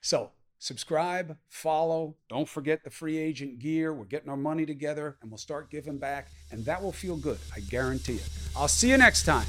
[0.00, 2.16] So, subscribe, follow.
[2.30, 3.92] Don't forget the free agent gear.
[3.92, 7.38] We're getting our money together and we'll start giving back, and that will feel good.
[7.54, 8.30] I guarantee it.
[8.56, 9.46] I'll see you next time.